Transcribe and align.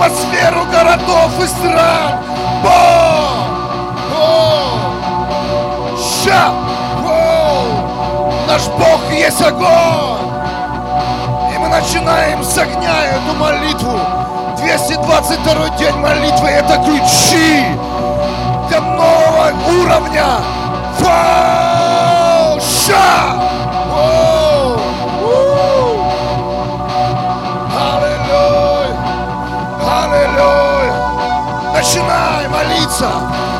атмосферу 0.00 0.64
городов 0.72 1.30
и 1.42 1.46
стран! 1.46 2.18
Бог! 2.62 2.72
О! 4.16 4.78
Ша! 5.98 6.52
О! 7.06 7.66
Наш 8.48 8.66
Бог 8.68 9.00
есть 9.12 9.42
огонь! 9.42 10.30
И 11.54 11.58
мы 11.58 11.68
начинаем 11.68 12.42
с 12.42 12.56
огня 12.56 13.04
эту 13.04 13.34
молитву. 13.34 14.00
222 14.58 15.68
день 15.78 15.96
молитвы– 15.96 16.48
это 16.50 16.76
ключи 16.76 17.64
для 18.68 18.80
нового 18.80 19.52
уровня. 19.82 20.24
Вау! 20.98 22.60
Ша! 22.60 23.49
Начинай 31.80 32.46
молиться, 32.46 33.08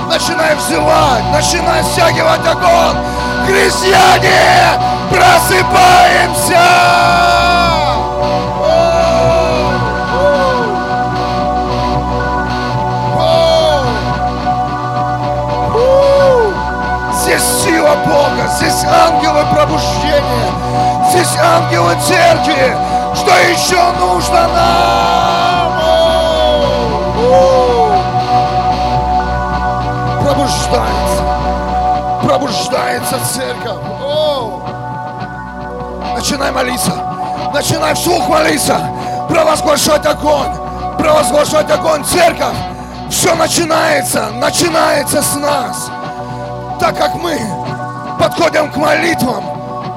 начинай 0.06 0.54
взывать, 0.54 1.24
начинай 1.32 1.82
стягивать 1.82 2.46
огонь. 2.46 2.98
Крестьяне, 3.46 4.78
просыпаемся! 5.08 6.60
Здесь 17.22 17.42
сила 17.64 17.94
Бога, 18.04 18.46
здесь 18.54 18.84
ангелы 18.84 19.46
пробуждения, 19.50 20.52
здесь 21.08 21.38
ангелы 21.38 21.96
церкви. 22.06 22.76
Что 23.14 23.30
еще 23.50 23.80
нужно 23.98 24.46
нам? 24.46 25.72
Воу! 27.16 27.79
Пробуждается, 30.40 31.22
пробуждается 32.22 33.18
церковь. 33.30 33.76
Воу! 34.00 34.62
Начинай 36.14 36.50
молиться, 36.50 36.92
начинай 37.52 37.94
вслух 37.94 38.26
молиться, 38.26 38.80
провозглашать 39.28 40.06
огонь, 40.06 40.48
провозглашать 40.96 41.70
огонь, 41.70 42.02
церковь. 42.04 42.56
Все 43.10 43.34
начинается, 43.34 44.30
начинается 44.30 45.20
с 45.20 45.36
нас. 45.36 45.90
Так 46.80 46.96
как 46.96 47.16
мы 47.16 47.38
подходим 48.18 48.70
к 48.72 48.76
молитвам, 48.78 49.44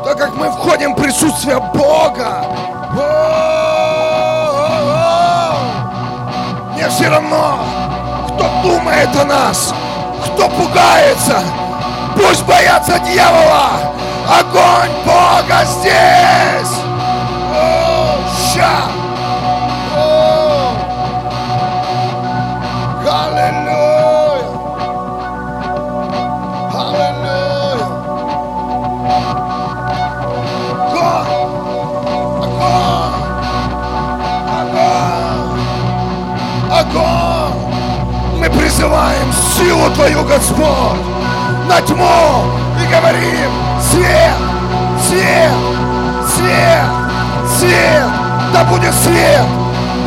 так 0.04 0.18
как 0.18 0.36
мы 0.36 0.52
входим 0.52 0.94
в 0.94 1.02
присутствие 1.02 1.62
Бога, 1.74 2.44
мне 6.74 6.90
все 6.90 7.08
равно, 7.08 7.60
кто 8.28 8.46
думает 8.62 9.10
о 9.16 9.24
нас, 9.24 9.74
кто 10.34 10.50
пугается, 10.50 11.40
пусть 12.16 12.44
боятся 12.44 13.00
дьявола, 13.00 13.94
огонь 14.28 14.92
Бога 15.06 15.64
здесь. 15.66 16.80
О, 17.56 18.18
ща. 18.54 18.93
Силу 39.64 39.90
Твою, 39.92 40.24
Господь, 40.24 41.00
на 41.68 41.82
тьму 41.82 42.46
и 42.82 42.86
говорим 42.94 43.52
свет, 43.80 44.36
свет, 45.08 45.52
свет, 46.28 46.86
свет, 47.58 48.08
да 48.54 48.64
будет 48.66 48.94
свет, 48.94 49.46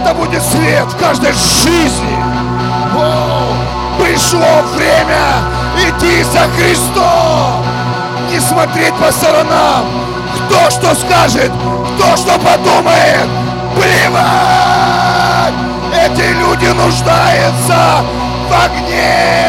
да 0.05 0.13
будет 0.15 0.43
свет 0.43 0.85
в 0.85 0.97
каждой 0.99 1.33
жизни. 1.33 2.19
О, 2.97 3.55
пришло 3.99 4.63
время 4.75 5.43
идти 5.79 6.23
за 6.25 6.49
Христом, 6.57 7.65
не 8.31 8.41
смотреть 8.41 8.95
по 8.95 9.11
сторонам, 9.11 9.87
кто 10.47 10.71
что 10.71 10.95
скажет, 10.95 11.51
кто 11.97 12.17
что 12.17 12.39
подумает, 12.39 13.29
плевать! 13.75 15.55
Эти 15.95 16.33
люди 16.35 16.67
нуждаются 16.67 18.05
в 18.49 18.65
огне! 18.65 19.46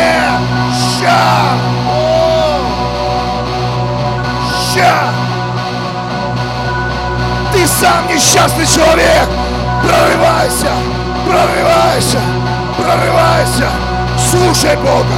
Ща! 4.73 5.09
Ты 7.51 7.67
сам 7.67 8.07
несчастный 8.07 8.65
человек! 8.65 9.27
Прорывайся! 9.83 10.71
Прорывайся! 11.25 12.19
Прорывайся! 12.77 13.69
Слушай 14.29 14.75
Бога! 14.77 15.17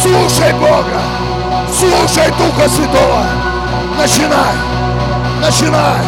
Слушай 0.00 0.52
Бога! 0.54 1.00
Слушай 1.78 2.30
Духа 2.38 2.68
Святого! 2.68 3.24
Начинай! 3.98 4.54
Начинай! 5.40 6.00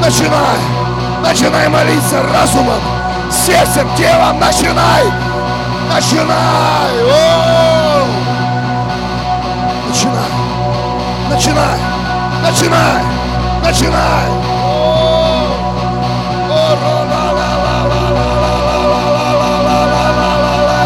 Начинай! 0.00 0.58
Начинай 1.22 1.68
молиться 1.68 2.22
разумом, 2.22 2.80
сердцем, 3.30 3.88
телом! 3.96 4.40
Начинай! 4.40 5.04
Начинай! 5.88 6.92
О! 7.04 7.61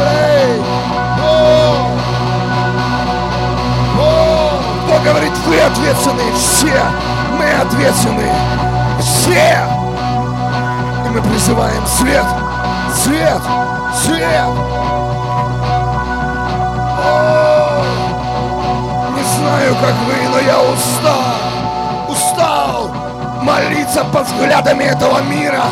Лей. 0.07 0.63
О! 1.21 1.77
О! 3.99 4.61
Кто 4.87 4.95
говорит, 5.05 5.33
вы 5.47 5.61
ответственны? 5.61 6.23
Все! 6.35 6.81
Мы 7.39 7.51
ответственны! 7.63 8.31
Все! 9.01 9.59
И 11.05 11.09
мы 11.09 11.23
призываем 11.23 11.85
свет! 11.87 12.27
Свет! 12.95 13.43
Свет! 14.05 14.51
О! 16.99 17.36
Знаю, 19.47 19.77
как 19.77 19.95
вы, 20.07 20.29
но 20.29 20.41
я 20.41 20.61
устал! 20.61 21.23
Устал 22.09 22.91
молиться 23.43 24.05
под 24.13 24.27
взглядами 24.27 24.83
этого 24.83 25.23
мира! 25.23 25.63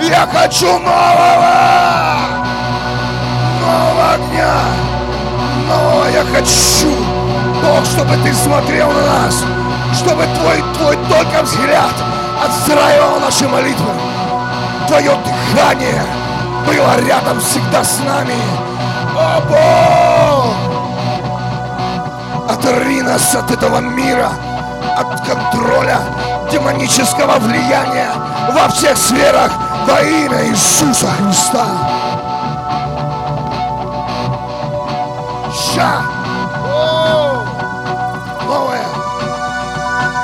Я 0.00 0.28
хочу 0.32 0.78
нового! 0.78 2.16
Нового 3.60 4.12
огня! 4.14 4.54
Нового 5.68 6.08
я 6.10 6.24
хочу! 6.32 6.94
Бог, 7.60 7.84
чтобы 7.84 8.16
ты 8.22 8.32
смотрел 8.32 8.88
на 8.92 9.02
нас! 9.02 9.44
Чтобы 9.96 10.22
твой, 10.38 10.62
твой 10.78 10.96
только 11.08 11.42
взгляд 11.42 11.92
отстраивал 12.40 13.18
наши 13.18 13.48
молитвы! 13.48 13.90
Твое 14.86 15.10
дыхание 15.10 16.04
было 16.68 17.04
рядом 17.04 17.40
всегда 17.40 17.82
с 17.82 17.98
нами! 17.98 18.36
О, 19.16 19.40
Бог! 19.48 20.13
Оторви 22.64 23.02
нас 23.02 23.34
от 23.34 23.50
этого 23.50 23.78
мира, 23.78 24.30
от 24.96 25.20
контроля 25.20 25.98
демонического 26.50 27.38
влияния 27.38 28.08
во 28.54 28.68
всех 28.70 28.96
сферах 28.96 29.52
во 29.86 30.00
имя 30.00 30.46
Иисуса 30.46 31.06
Христа. 31.08 31.66
Ща! 35.52 36.00
Новое! 38.46 38.86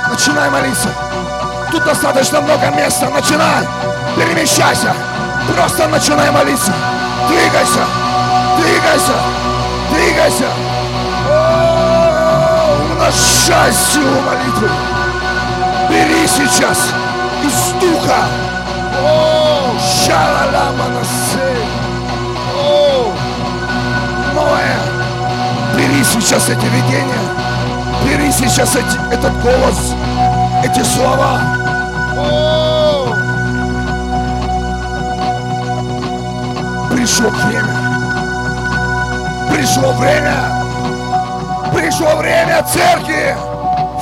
Начинай 0.08 0.48
молиться! 0.48 0.88
Тут 1.70 1.84
достаточно 1.84 2.40
много 2.40 2.70
места. 2.70 3.10
Начинай! 3.10 3.68
Перемещайся! 4.16 4.94
Просто 5.54 5.88
начинай 5.88 6.30
молиться! 6.30 6.72
Двигайся! 7.28 7.84
Двигайся! 8.56 9.12
Двигайся! 9.92 10.79
Умножай 13.10 13.72
силу 13.72 14.20
молитвы! 14.20 14.70
Бери 15.88 16.26
сейчас 16.28 16.78
из 17.42 17.72
духа! 17.80 18.24
О, 19.02 19.76
Шалаламанасы. 19.80 21.40
О, 22.56 23.12
Ноэ, 24.34 24.76
бери 25.76 26.04
сейчас 26.04 26.48
эти 26.50 26.66
видения, 26.66 27.24
бери 28.04 28.30
сейчас 28.30 28.76
эти, 28.76 29.12
этот 29.12 29.32
голос, 29.42 29.94
эти 30.62 30.84
слова. 30.84 31.40
О, 32.16 33.12
пришло 36.92 37.28
время. 37.30 37.74
Пришло 39.52 39.92
время. 39.94 40.59
Пришло 41.72 42.16
время 42.16 42.62
церкви 42.64 43.36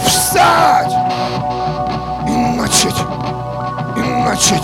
встать 0.04 0.92
и 2.26 2.30
начать, 2.30 2.96
и 3.96 4.00
начать 4.00 4.62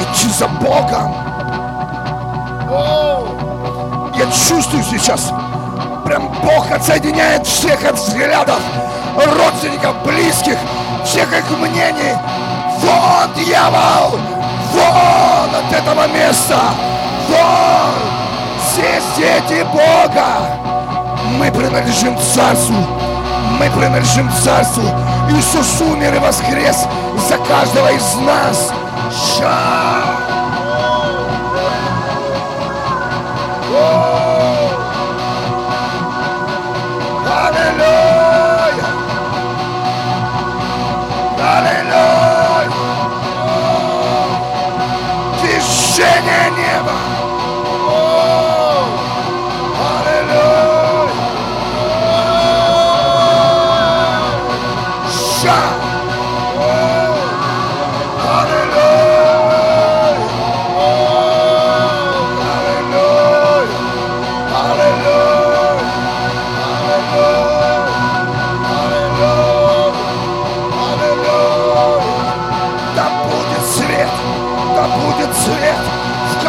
идти 0.00 0.28
за 0.30 0.48
Богом. 0.48 1.14
Я 4.16 4.26
чувствую 4.26 4.82
сейчас, 4.82 5.32
прям 6.04 6.28
Бог 6.42 6.70
отсоединяет 6.70 7.46
всех 7.46 7.84
от 7.84 7.96
взглядов, 7.96 8.60
родственников, 9.16 9.94
близких, 10.04 10.56
всех 11.04 11.32
их 11.32 11.50
мнений. 11.58 12.16
Вон, 12.80 13.32
дьявол! 13.34 14.18
Вон 14.72 15.54
от 15.54 15.72
этого 15.72 16.06
места! 16.08 16.58
Вон! 17.28 17.94
Здесь 18.72 19.04
дети 19.16 19.64
Бога! 19.72 20.65
Мы 21.38 21.52
принадлежим 21.52 22.16
Царству! 22.18 22.76
Мы 23.60 23.70
принадлежим 23.70 24.30
Царству! 24.42 24.84
Иисус 25.30 25.80
умер 25.82 26.14
и 26.14 26.18
воскрес 26.18 26.86
за 27.28 27.36
каждого 27.38 27.92
из 27.92 28.14
нас! 28.16 28.72
Ша! 29.12 30.16
Аллилуйя! 37.28 38.86
Аллилуйя! 41.38 42.72
Движение 45.42 46.50
неба! 46.50 46.55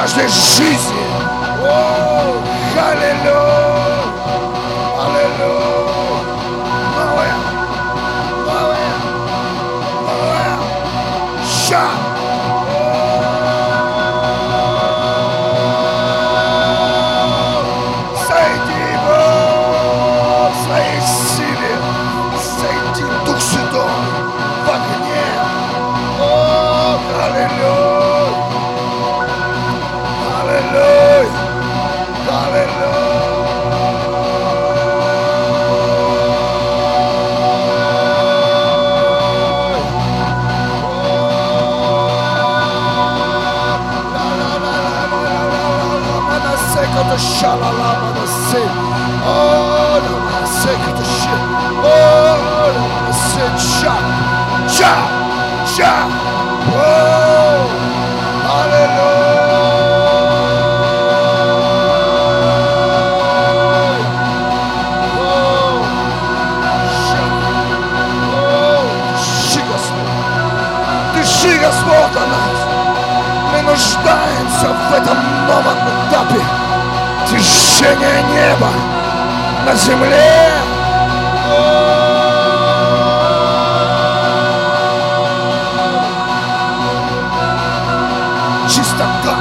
В 0.08 0.16
каждой 0.16 0.30
жизни. 0.30 1.04
О, 1.64 2.42
аллилуйя, 2.78 3.67
в 74.90 74.94
этом 74.94 75.18
новом 75.48 75.78
этапе 76.08 76.42
движения 77.28 78.22
неба 78.32 78.70
на 79.66 79.76
земле. 79.76 80.52
Чистота. 88.70 89.36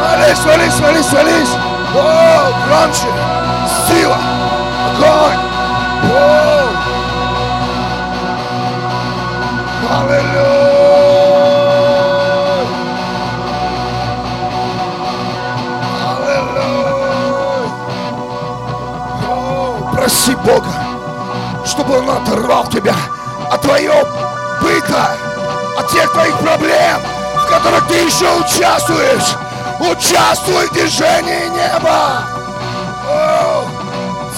Вались, 0.00 0.44
вались, 0.44 0.80
вались, 0.80 1.12
вались. 1.12 1.56
О, 1.94 2.52
громче. 2.66 3.11
Проси 19.92 20.34
Бога, 20.36 20.72
чтобы 21.64 21.98
Он 21.98 22.10
оторвал 22.10 22.66
тебя 22.66 22.94
от 23.50 23.60
твоего 23.62 23.94
быта, 24.60 25.16
от 25.78 25.88
тех 25.88 26.10
твоих 26.12 26.36
проблем, 26.38 27.00
в 27.36 27.48
которых 27.48 27.86
ты 27.88 27.94
еще 27.94 28.28
участвуешь. 28.36 29.36
Участвуй 29.80 30.68
в 30.68 30.72
движении 30.72 31.48
неба. 31.48 32.22
О, 33.08 33.64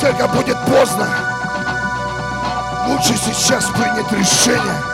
церковь 0.00 0.30
будет 0.30 0.58
поздно. 0.64 1.08
Лучше 2.88 3.14
сейчас 3.16 3.64
принять 3.66 4.10
решение. 4.12 4.93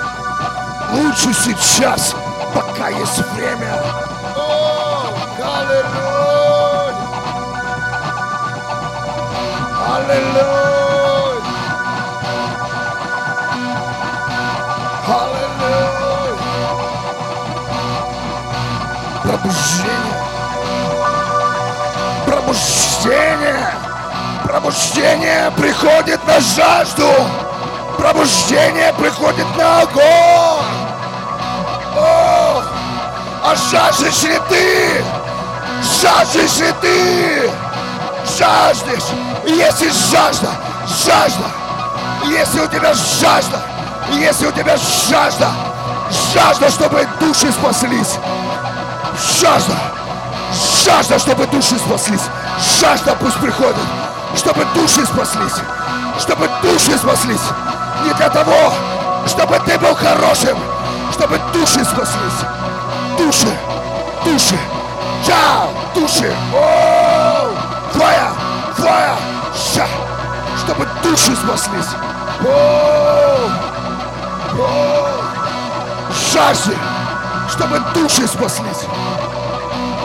Лучше 0.93 1.33
сейчас, 1.33 2.15
пока 2.55 2.89
есть 2.89 3.19
время. 3.35 3.81
О, 4.37 5.15
аллилуйя. 5.39 6.95
Аллилуйя. 9.95 10.61
Пробуждение. 19.23 20.21
Пробуждение. 22.27 23.67
Пробуждение 24.45 25.51
приходит 25.57 26.21
на 26.27 26.41
жажду. 26.41 27.09
Пробуждение 27.97 28.93
приходит 28.95 29.47
на 29.57 29.83
огонь. 29.83 30.40
А 33.51 33.57
жаждешь 33.57 34.23
ли 34.23 34.39
ты? 34.49 35.05
Жаждешь 36.01 36.59
ли 36.59 36.73
ты? 36.81 37.51
Жаждешь? 38.39 39.09
Если 39.45 39.91
жажда, 40.11 40.51
жажда, 41.05 41.47
если 42.27 42.61
у 42.61 42.67
тебя 42.69 42.95
жажда, 42.95 43.61
если 44.13 44.47
у 44.47 44.53
тебя 44.53 44.77
жажда, 44.77 45.51
жажда, 46.33 46.71
чтобы 46.71 47.09
души 47.19 47.51
спаслись, 47.51 48.19
жажда, 49.41 49.77
жажда, 50.85 51.19
чтобы 51.19 51.47
души 51.49 51.77
спаслись, 51.79 52.21
Жажда 52.79 53.17
пусть 53.19 53.39
приходит, 53.39 53.77
чтобы 54.37 54.67
души 54.75 55.05
спаслись, 55.07 55.63
чтобы 56.19 56.49
души 56.63 56.97
спаслись. 56.99 57.41
Не 58.05 58.13
для 58.13 58.29
того, 58.29 58.75
чтобы 59.27 59.59
ты 59.61 59.79
был 59.79 59.95
хорошим, 59.95 60.59
чтобы 61.13 61.41
души 61.55 61.83
спаслись. 61.85 62.60
Души, 63.19 63.49
души, 64.25 64.59
чао, 65.27 65.69
души. 65.95 66.35
О, 66.55 67.51
твоя, 67.93 68.33
твоя, 68.77 69.17
ша, 69.55 69.87
чтобы 70.59 70.87
души 71.03 71.35
спаслись. 71.37 71.95
О, 72.45 73.51
о, 74.59 75.11
жажды, 76.33 76.77
чтобы 77.51 77.81
души 77.95 78.27
спаслись, 78.27 78.87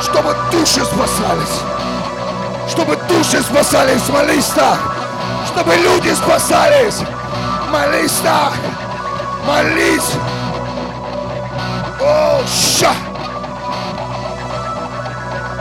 чтобы 0.02 0.36
души 0.52 0.84
спасались, 0.84 1.62
чтобы 2.70 2.98
души 3.08 3.42
спасались, 3.42 4.10
молись 4.10 4.52
так, 4.56 4.80
чтобы 5.48 5.76
люди 5.76 6.14
спасались, 6.14 7.00
молись 7.72 8.20
так, 8.24 8.54
молись. 9.46 10.12
Ша! 12.48 12.94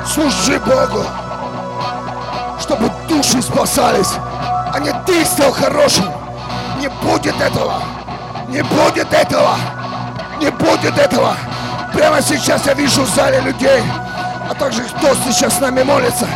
Служи 0.07 0.59
Богу, 0.61 1.05
чтобы 2.61 2.91
души 3.09 3.41
спасались, 3.41 4.15
а 4.73 4.79
не 4.79 4.93
ты 5.07 5.25
стал 5.25 5.53
хорошим. 5.53 6.05
Не 6.79 6.89
будет 6.89 7.41
этого, 7.41 7.81
не 8.49 8.63
будет 8.63 9.13
этого, 9.13 9.57
не 10.39 10.51
будет 10.51 10.99
этого. 10.99 11.35
Прямо 11.95 12.21
сейчас 12.21 12.67
я 12.67 12.75
вижу 12.75 13.03
в 13.03 13.09
зале 13.09 13.41
людей, 13.41 13.83
а 14.51 14.55
также 14.55 14.83
кто 14.83 15.15
сейчас 15.15 15.57
с 15.57 15.61
нами 15.61 15.83
молится. 15.83 16.29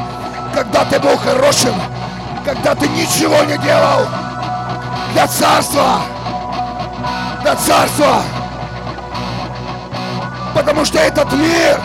Когда 0.55 0.85
ты 0.87 0.99
был 0.99 1.19
хорошим, 1.19 1.75
когда 2.45 2.75
ты 2.75 2.89
ничего 2.89 3.43
не 3.45 3.59
делал 3.59 4.07
для 5.13 5.27
царства, 5.27 6.01
для 7.43 7.55
царства. 7.57 8.23
Потому 10.59 10.85
что 10.85 10.99
этот 10.99 11.33
мир 11.35 11.81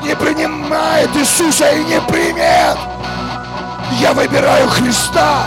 не 0.00 0.16
принимает 0.16 1.14
Иисуса 1.14 1.68
и 1.72 1.84
не 1.84 2.00
примет. 2.00 2.78
Я 4.00 4.14
выбираю 4.14 4.66
Христа. 4.66 5.44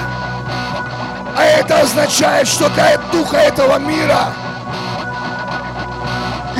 А 1.35 1.43
это 1.43 1.79
означает, 1.79 2.47
что 2.47 2.69
для 2.69 2.99
духа 3.11 3.37
этого 3.37 3.79
мира 3.79 4.27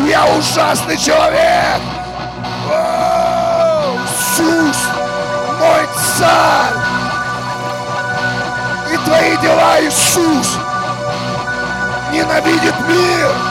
я 0.07 0.25
ужасный 0.39 0.97
человек. 0.97 1.79
О, 2.67 3.95
Иисус, 4.03 4.77
мой 5.59 5.87
царь. 6.17 6.77
И 8.91 8.97
твои 9.05 9.37
дела, 9.37 9.79
Иисус, 9.81 10.57
ненавидит 12.11 12.75
мир. 12.87 13.50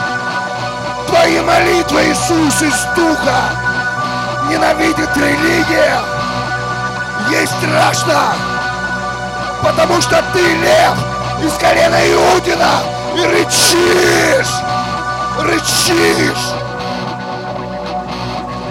Твои 1.11 1.41
молитвы, 1.41 2.03
Иисус, 2.05 2.61
из 2.61 2.85
духа 2.95 3.51
ненавидит 4.49 5.09
религия. 5.17 5.99
Ей 7.29 7.45
страшно, 7.45 8.33
потому 9.61 9.99
что 10.01 10.23
ты 10.31 10.39
лев 10.39 10.95
из 11.43 11.53
колена 11.59 11.99
Иудина 12.13 12.79
и 13.17 13.25
рычишь, 13.25 14.53
рычишь, 15.41 16.53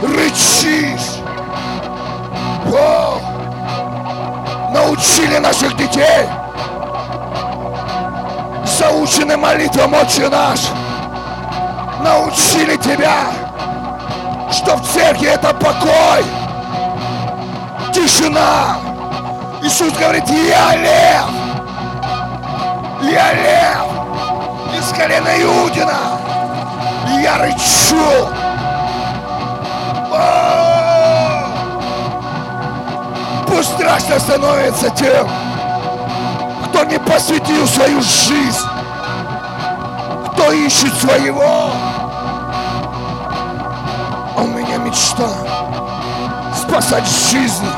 рычишь. 0.02 1.20
О, 2.72 3.20
научили 4.72 5.36
наших 5.36 5.76
детей 5.76 6.26
заучены 8.64 9.36
молитвам 9.36 9.92
Отче 9.92 10.28
наш. 10.30 10.60
Научили 12.02 12.76
тебя, 12.76 13.24
что 14.50 14.76
в 14.76 14.88
церкви 14.88 15.28
это 15.28 15.52
покой, 15.54 16.24
тишина. 17.92 18.78
Иисус 19.62 19.92
говорит, 19.92 20.24
я 20.28 20.76
лев, 20.76 21.30
я 23.02 23.32
лев 23.34 23.86
из 24.78 24.88
колена 24.96 25.42
Иудина. 25.42 26.20
Я 27.22 27.38
рычу. 27.38 28.28
Пусть 33.46 33.74
страшно 33.74 34.18
становится 34.18 34.90
тем, 34.90 35.28
кто 36.66 36.84
не 36.84 36.98
посвятил 36.98 37.66
свою 37.66 38.00
жизнь, 38.00 38.66
кто 40.32 40.52
ищет 40.52 40.94
своего. 40.94 41.70
Мечта 44.90 45.28
спасать 46.54 47.06
жизни. 47.06 47.68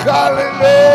Аллилуйя! 0.07 0.94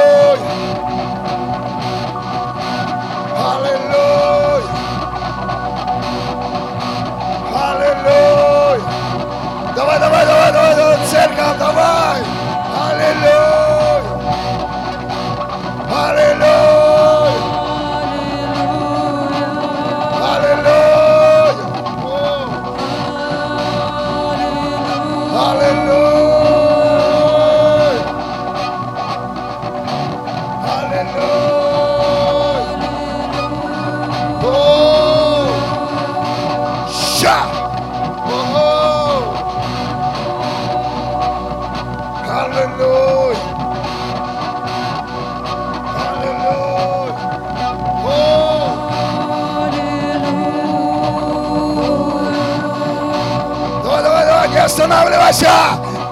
Останавливайся! 55.29 55.50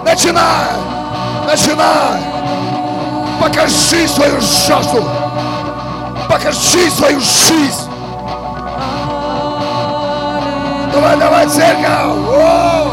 Начинай! 0.04 0.70
Начинай! 1.46 2.22
Покажи 3.42 4.08
свою 4.08 4.40
жажду! 4.42 5.04
Покажи 6.30 6.90
свою 6.92 7.20
жизнь! 7.20 7.90
Давай, 10.94 11.18
давай, 11.18 11.48
церковь! 11.48 11.86
О! 11.86 12.92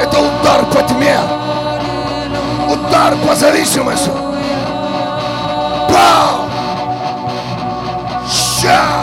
Это 0.00 0.18
удар 0.18 0.64
по 0.72 0.82
тьме! 0.82 1.18
Удар 2.68 3.14
по 3.26 3.34
зависимости! 3.34 4.10
Пау! 5.88 6.46
Ща! 8.30 8.99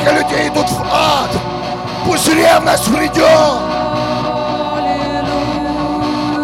Сколько 0.00 0.12
людей 0.12 0.48
идут 0.48 0.68
в 0.70 0.82
ад! 0.90 1.30
Пусть 2.04 2.28
ревность 2.28 2.84
придет! 2.86 3.24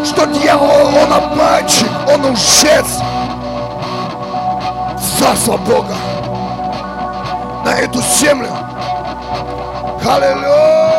Что 0.06 0.26
дьявол, 0.26 0.94
он 0.96 1.12
обманщик, 1.12 1.90
он 2.08 2.32
лжец! 2.32 2.86
Царство 5.18 5.56
Бога 5.56 5.94
на 7.64 7.70
эту 7.70 8.00
землю! 8.00 8.50
Аллилуйя! 10.04 10.95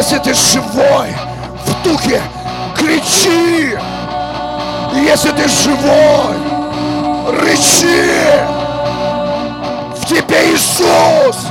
Если 0.00 0.16
ты 0.16 0.32
живой 0.32 1.14
в 1.66 1.82
духе, 1.84 2.22
кричи! 2.74 3.76
Если 4.94 5.30
ты 5.30 5.46
живой, 5.46 6.36
рычи! 7.38 8.08
В 9.98 10.06
тебе 10.06 10.54
Иисус! 10.54 11.49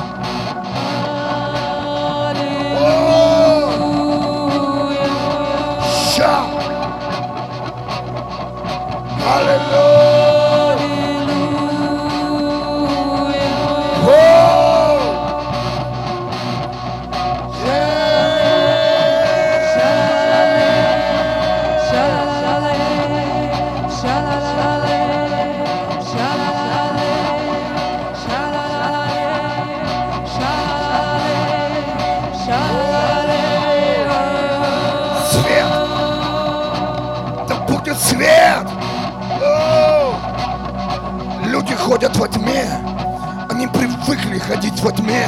Ходить 44.80 44.84
во 44.84 44.92
тьме. 44.92 45.28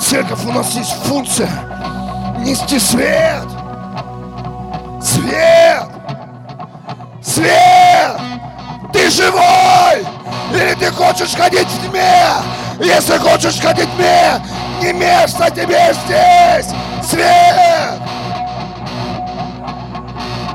Церковь 0.00 0.44
у 0.44 0.52
нас 0.52 0.74
есть 0.74 0.92
функция 1.04 1.50
нести 2.38 2.78
свет. 2.78 3.46
Свет! 5.00 5.88
Свет! 7.22 8.20
Ты 8.92 9.10
живой! 9.10 10.06
Или 10.52 10.74
ты 10.74 10.90
хочешь 10.90 11.34
ходить 11.34 11.66
в 11.66 11.88
тьме? 11.88 12.24
Если 12.80 13.16
хочешь 13.18 13.60
ходить 13.60 13.88
в 13.88 13.96
тьме, 13.96 14.40
не 14.80 14.92
место 14.92 15.50
тебе 15.50 15.94
здесь! 16.04 16.72
Свет! 17.02 18.00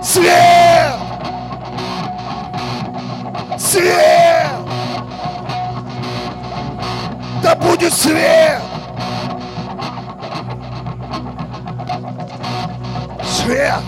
Свет! 0.04 0.94
Свет! 3.58 4.17
Будет 7.68 7.94
свет! 7.94 8.62
Свет! 13.24 13.82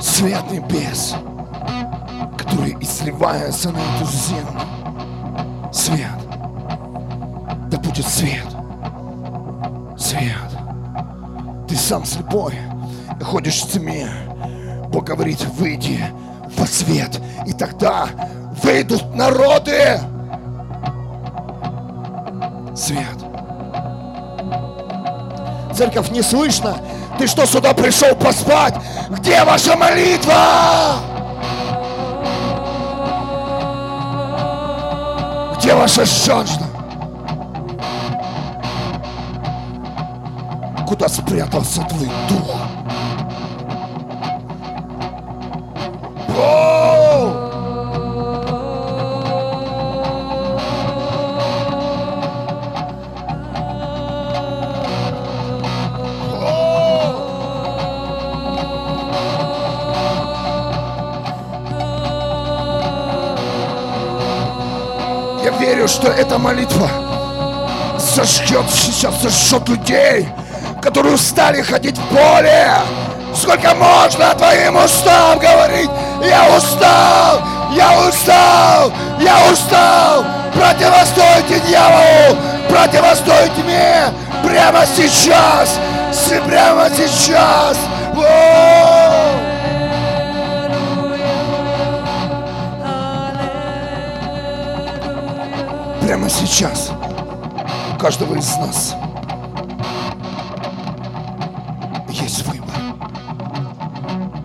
Свет 0.00 0.50
небес, 0.50 1.14
который 2.36 2.76
изливается 2.80 3.70
на 3.70 3.78
эту 3.78 4.06
землю. 4.06 4.60
Свет! 5.72 6.10
Да 7.70 7.78
будет 7.78 8.06
свет! 8.06 8.46
Свет! 9.96 10.32
Ты 11.68 11.76
сам 11.76 12.04
слепой 12.04 12.54
и 13.20 13.24
ходишь 13.24 13.62
в 13.62 13.72
тьме. 13.72 14.08
Бог 14.88 15.04
говорит, 15.04 15.44
выйди 15.58 16.00
во 16.56 16.66
свет, 16.66 17.20
и 17.46 17.52
тогда 17.52 18.08
выйдут 18.62 19.14
народы. 19.14 20.00
Свет. 22.76 23.16
Церковь 25.74 26.10
не 26.10 26.20
слышно. 26.20 26.76
Ты 27.18 27.26
что, 27.26 27.46
сюда 27.46 27.72
пришел 27.72 28.14
поспать? 28.14 28.74
Где 29.08 29.42
ваша 29.44 29.76
молитва? 29.76 30.34
Где 35.58 35.74
ваша 35.74 36.04
жажда? 36.04 36.66
Куда 40.86 41.08
спрятался 41.08 41.82
твой 41.82 42.10
дух? 42.28 42.56
О! 46.38 46.75
Верю, 65.86 65.88
что 65.88 66.08
эта 66.08 66.38
молитва 66.38 66.90
зажжет 67.98 68.66
сейчас, 68.70 69.20
зажжет 69.22 69.68
людей, 69.68 70.28
которые 70.82 71.14
устали 71.14 71.62
ходить 71.62 71.96
в 71.98 72.08
поле. 72.08 72.68
Сколько 73.34 73.74
можно 73.74 74.34
твоим 74.34 74.76
устам 74.76 75.38
говорить? 75.38 75.90
Я 76.22 76.56
устал, 76.56 77.42
я 77.72 78.08
устал, 78.08 78.92
я 79.20 79.52
устал. 79.52 80.24
Противостойте 80.54 81.60
дьяволу, 81.68 82.38
противостойте 82.68 83.62
мне 83.64 84.06
прямо 84.42 84.84
сейчас, 84.86 85.78
прямо 86.46 86.88
сейчас. 86.90 87.76
Воу! 88.14 88.75
Прямо 96.26 96.40
сейчас 96.44 96.90
у 97.94 97.98
каждого 98.00 98.34
из 98.34 98.56
нас 98.56 98.96
есть 102.10 102.42
выбор. 102.46 102.74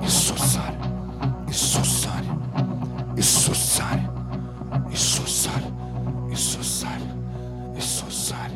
Иисус 0.04 0.40
царь, 0.42 0.76
Иисус 1.50 2.04
царь, 2.04 3.18
Иисус 3.18 3.58
царь, 3.58 4.02
Иисус 4.92 5.32
царь, 5.32 5.64
Иисус 6.32 6.82
царь, 6.82 7.76
Иисус 7.76 8.28
царь. 8.28 8.52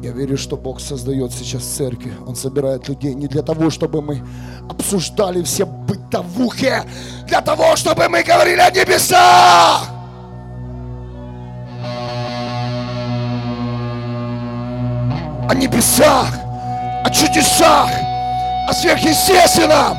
Я 0.00 0.12
верю, 0.12 0.38
что 0.38 0.56
Бог 0.56 0.78
создает 0.78 1.32
сейчас 1.32 1.64
церкви. 1.64 2.12
Он 2.28 2.36
собирает 2.36 2.88
людей 2.88 3.14
не 3.14 3.26
для 3.26 3.42
того, 3.42 3.70
чтобы 3.70 4.02
мы 4.02 4.22
обсуждали 4.70 5.42
все 5.42 5.66
бытовухи, 5.66 6.74
для 7.26 7.40
того, 7.40 7.74
чтобы 7.74 8.08
мы 8.08 8.22
говорили 8.22 8.60
о 8.60 8.70
небесах. 8.70 9.91
О 15.52 15.54
небесах, 15.54 16.30
о 17.04 17.10
чудесах, 17.10 17.90
о 18.66 18.72
сверхъестественном. 18.72 19.98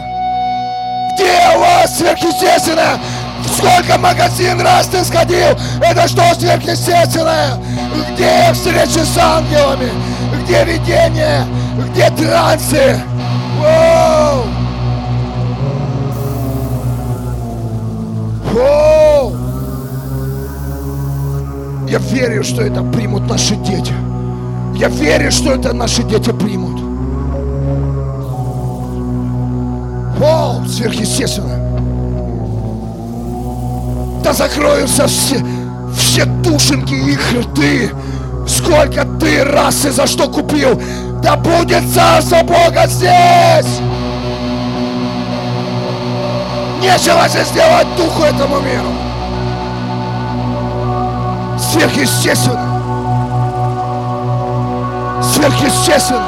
Где 1.13 1.55
у 1.55 1.59
вас 1.59 1.95
сверхъестественное? 1.95 2.97
Сколько 3.55 3.99
магазин 3.99 4.59
раз 4.61 4.87
ты 4.87 5.03
сходил? 5.05 5.55
Это 5.79 6.07
что 6.07 6.23
сверхъестественное? 6.33 7.51
Где 8.13 8.51
встречи 8.53 9.05
с 9.05 9.15
ангелами? 9.15 9.91
Где 10.43 10.63
видение? 10.63 11.45
Где 11.91 12.09
трансы? 12.09 12.99
Воу! 13.59 14.45
Воу! 18.51 19.37
Я 21.87 21.99
верю, 21.99 22.43
что 22.43 22.63
это 22.63 22.81
примут 22.81 23.29
наши 23.29 23.55
дети. 23.57 23.93
Я 24.75 24.89
верю, 24.89 25.31
что 25.31 25.51
это 25.51 25.71
наши 25.71 26.03
дети 26.03 26.31
примут. 26.31 26.81
О, 30.19 30.63
сверхъестественно. 30.67 31.59
Да 34.23 34.33
закроются 34.33 35.07
все, 35.07 35.37
все 35.95 36.25
душеньки 36.25 36.93
их 36.93 37.19
рты. 37.33 37.91
Сколько 38.47 39.05
ты 39.19 39.43
раз 39.43 39.85
и 39.85 39.89
за 39.89 40.07
что 40.07 40.27
купил. 40.27 40.81
Да 41.21 41.35
будет 41.37 41.83
царство 41.93 42.41
Бога 42.41 42.87
здесь. 42.87 43.79
Нечего 46.81 47.29
же 47.29 47.43
сделать 47.45 47.87
духу 47.95 48.23
этому 48.23 48.59
миру. 48.59 48.89
Сверхъестественно 51.57 52.72
сверхъестественно. 55.23 56.21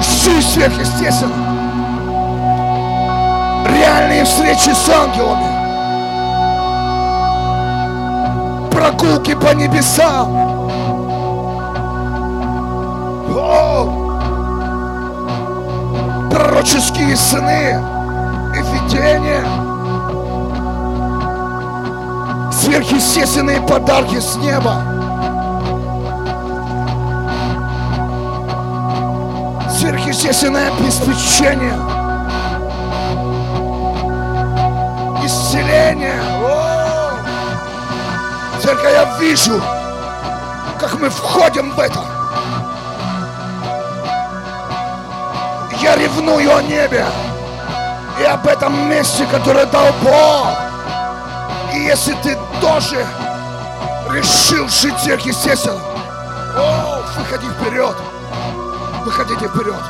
Жизнь 0.00 0.48
сверхъестественно. 0.48 1.34
Реальные 3.66 4.24
встречи 4.24 4.70
с 4.70 4.88
ангелами. 4.88 5.58
Прогулки 8.70 9.34
по 9.34 9.54
небесам. 9.54 10.36
О! 13.36 14.04
Пророческие 16.30 17.16
сны 17.16 17.82
и 18.54 18.62
рождения. 18.88 19.44
Сверхъестественные 22.52 23.60
подарки 23.60 24.18
с 24.20 24.36
неба. 24.36 24.97
Сверхъестественное 29.88 30.70
обеспечение. 30.70 31.72
Исцеление. 35.24 36.20
О! 36.42 37.12
Только 38.62 38.90
я 38.90 39.16
вижу, 39.18 39.58
как 40.78 41.00
мы 41.00 41.08
входим 41.08 41.70
в 41.70 41.80
это. 41.80 42.00
Я 45.80 45.96
ревную 45.96 46.54
о 46.54 46.60
небе 46.60 47.06
и 48.20 48.24
об 48.24 48.46
этом 48.46 48.90
месте, 48.90 49.24
которое 49.30 49.64
дал 49.64 49.86
Бог. 50.02 50.48
И 51.72 51.78
если 51.78 52.12
ты 52.22 52.36
тоже 52.60 53.06
решил 54.12 54.68
жить 54.68 54.98
сверхъестественно, 54.98 55.80
выходи 57.16 57.46
вперед. 57.46 57.96
Выходите 59.04 59.48
вперед. 59.48 59.82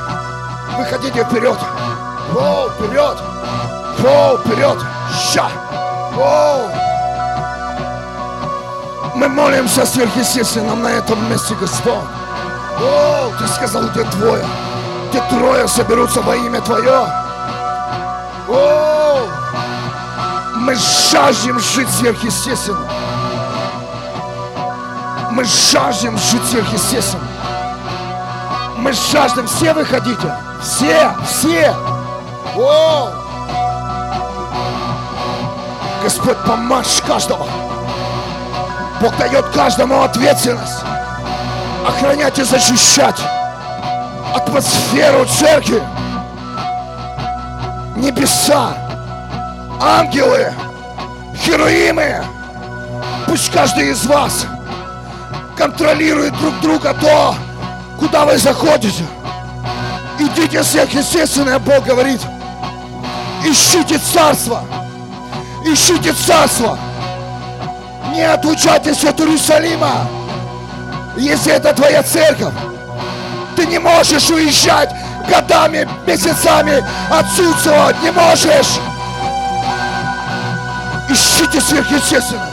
Выходите 0.76 1.24
вперед. 1.24 1.58
О, 2.36 2.68
вперед. 2.70 3.18
О, 4.04 4.38
вперед. 4.38 4.78
Ща. 5.32 5.48
О. 6.16 6.70
Мы 9.14 9.28
молимся 9.28 9.84
сверхъестественном 9.84 10.82
на 10.82 10.88
этом 10.88 11.28
месте, 11.30 11.54
Господь. 11.60 11.94
О, 12.80 13.32
ты 13.38 13.48
сказал, 13.48 13.88
где 13.88 14.04
двое, 14.04 14.44
где 15.10 15.20
трое 15.22 15.66
соберутся 15.66 16.20
во 16.20 16.36
имя 16.36 16.60
Твое. 16.60 17.06
О, 18.48 19.20
мы 20.54 20.76
жаждем 21.10 21.58
жить 21.58 21.88
сверхъестественно. 21.90 22.88
Мы 25.32 25.44
жаждем 25.44 26.16
жить 26.16 26.44
сверхъестественно. 26.48 27.24
Мы 28.78 28.92
жаждем. 28.92 29.46
Все 29.46 29.72
выходите. 29.72 30.34
Все, 30.62 31.12
все. 31.26 31.74
О! 32.56 33.10
Господь, 36.02 36.38
помажь 36.46 37.02
каждого. 37.06 37.46
Бог 39.00 39.16
дает 39.16 39.46
каждому 39.48 40.02
ответственность. 40.02 40.84
Охранять 41.86 42.38
и 42.38 42.44
защищать 42.44 43.20
атмосферу 44.34 45.24
церкви. 45.26 45.82
Небеса, 47.96 48.74
ангелы, 49.80 50.52
хероимы. 51.36 52.24
Пусть 53.26 53.50
каждый 53.50 53.90
из 53.90 54.06
вас 54.06 54.46
контролирует 55.56 56.36
друг 56.38 56.58
друга 56.60 56.94
то, 56.94 57.34
куда 57.98 58.24
вы 58.24 58.38
заходите. 58.38 59.04
Идите 60.18 60.62
сверхъестественное, 60.62 61.58
Бог 61.58 61.84
говорит. 61.84 62.20
Ищите 63.44 63.98
царство. 63.98 64.62
Ищите 65.64 66.12
царство. 66.12 66.78
Не 68.12 68.22
отлучайтесь 68.22 69.04
от 69.04 69.20
Иерусалима. 69.20 70.08
Если 71.16 71.52
это 71.52 71.72
твоя 71.72 72.02
церковь, 72.02 72.54
ты 73.56 73.66
не 73.66 73.78
можешь 73.78 74.30
уезжать 74.30 74.90
годами, 75.28 75.88
месяцами, 76.06 76.84
отсутствовать. 77.10 78.00
Не 78.02 78.10
можешь. 78.10 78.78
Ищите 81.08 81.60
сверхъестественно. 81.60 82.46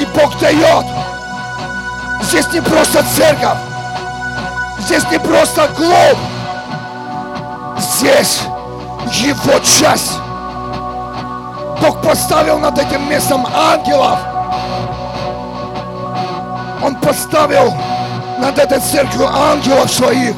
И 0.00 0.04
Бог 0.06 0.38
дает. 0.40 0.86
Здесь 2.22 2.52
не 2.52 2.60
просто 2.60 3.04
церковь. 3.16 3.58
Здесь 4.84 5.10
не 5.10 5.18
просто 5.18 5.66
клуб. 5.68 6.18
Здесь 7.78 8.42
его 9.12 9.58
часть. 9.60 10.18
Бог 11.80 12.02
поставил 12.02 12.58
над 12.58 12.78
этим 12.78 13.08
местом 13.08 13.46
ангелов. 13.46 14.18
Он 16.82 16.94
поставил 16.96 17.74
над 18.38 18.58
этой 18.58 18.78
церковью 18.80 19.26
ангелов 19.26 19.90
своих. 19.90 20.34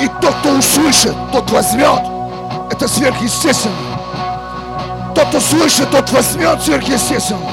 И 0.00 0.08
тот, 0.20 0.32
кто 0.36 0.50
услышит, 0.50 1.16
тот 1.32 1.50
возьмет. 1.50 2.02
Это 2.70 2.86
сверхъестественно. 2.86 3.74
Тот, 5.12 5.26
кто 5.26 5.40
слышит, 5.40 5.90
тот 5.90 6.08
возьмет 6.12 6.62
сверхъестественно. 6.62 7.50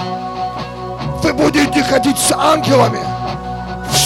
Вы 1.23 1.33
будете 1.33 1.83
ходить 1.83 2.19
с 2.19 2.31
ангелами 2.31 3.14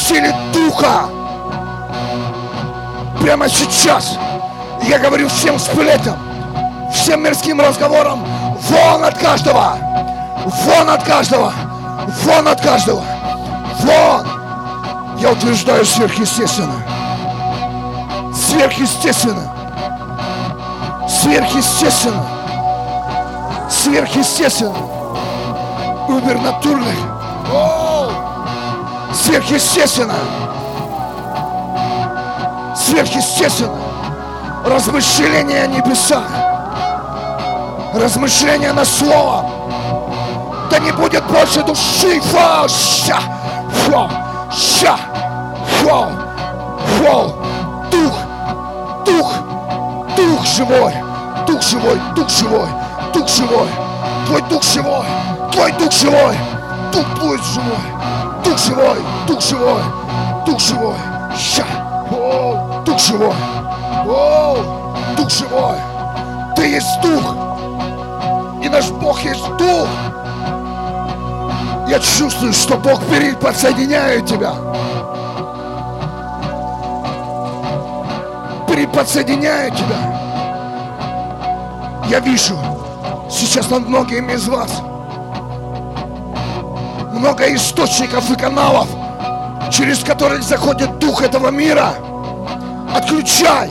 силе 0.10 0.34
Духа. 0.52 1.08
Прямо 3.22 3.48
сейчас 3.48 4.18
я 4.84 4.98
говорю 4.98 5.30
всем 5.30 5.60
сплетам, 5.60 6.18
всем 6.92 7.24
мирским 7.24 7.62
разговорам, 7.62 8.26
вон 8.70 9.04
от 9.04 9.18
каждого, 9.20 9.78
вон 10.64 10.90
от 10.90 11.04
каждого, 11.04 11.54
вон 12.24 12.48
от 12.48 12.60
каждого, 12.60 13.04
вон. 13.82 14.28
Я 15.20 15.32
утверждаю 15.32 15.86
сверхъестественно. 15.86 16.82
Сверхъестественно. 18.34 19.54
Сверхъестественно. 21.08 22.26
Сверхъестественно. 23.70 24.90
Убернатурный. 26.08 27.89
Сверхъестественно. 29.14 30.16
Сверхъестественно. 32.76 33.78
Размышления 34.66 35.64
о 35.64 35.68
небесах. 35.68 36.24
Размышления 37.94 38.74
на 38.74 38.86
слово. 38.86 39.46
Да 40.70 40.80
не 40.80 40.92
будет 40.92 41.24
больше 41.26 41.64
души. 41.64 42.22
Фа, 42.22 42.68
ша, 42.68 43.20
фа, 43.86 44.10
ша, 44.52 44.98
фа, 45.82 46.10
фа. 46.98 47.34
Дух, 47.92 48.14
дух, 49.06 49.34
дух 50.16 50.46
живой. 50.46 50.94
Дух 51.48 51.64
живой, 51.64 52.00
дух 52.16 52.30
живой, 52.30 52.70
дух 53.12 53.28
живой. 53.28 53.70
Твой 54.28 54.42
дух 54.44 54.64
живой, 54.64 55.06
твой 55.52 55.72
дух 55.72 55.92
живой. 55.92 56.38
Дух 56.94 57.08
будет 57.20 57.44
живой. 57.44 57.99
Дух 58.60 58.76
живой, 58.76 58.98
дух 59.26 59.42
живой, 59.42 59.84
дух 60.46 60.60
живой. 60.60 60.96
Ща. 61.38 61.64
О, 62.12 62.84
дух 62.86 63.00
живой. 63.00 63.34
О, 64.06 64.58
дух 65.16 65.30
живой. 65.30 65.78
Ты 66.58 66.68
есть 66.68 67.02
дух. 67.02 67.36
И 68.62 68.68
наш 68.68 68.90
Бог 68.90 69.22
есть 69.22 69.48
дух. 69.58 69.88
Я 71.88 72.00
чувствую, 72.00 72.52
что 72.52 72.76
Бог 72.76 73.02
перед 73.06 73.40
подсоединяет 73.40 74.26
тебя. 74.26 74.54
Переподсоединяет 78.68 79.74
тебя. 79.74 80.20
Я 82.10 82.20
вижу 82.20 82.58
сейчас 83.30 83.70
над 83.70 83.88
многими 83.88 84.34
из 84.34 84.50
вас 84.50 84.82
много 87.20 87.54
источников 87.54 88.32
и 88.32 88.36
каналов, 88.36 88.88
через 89.70 90.00
которые 90.00 90.42
заходит 90.42 90.98
дух 91.00 91.22
этого 91.22 91.50
мира. 91.50 91.94
Отключай! 92.96 93.70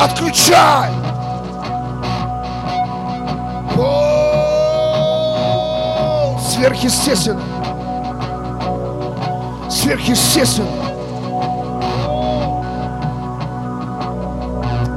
Отключай! 0.00 0.90
О, 3.78 4.08
Сверхъестественно. 6.40 7.42
Сверхъестественно. 9.70 10.68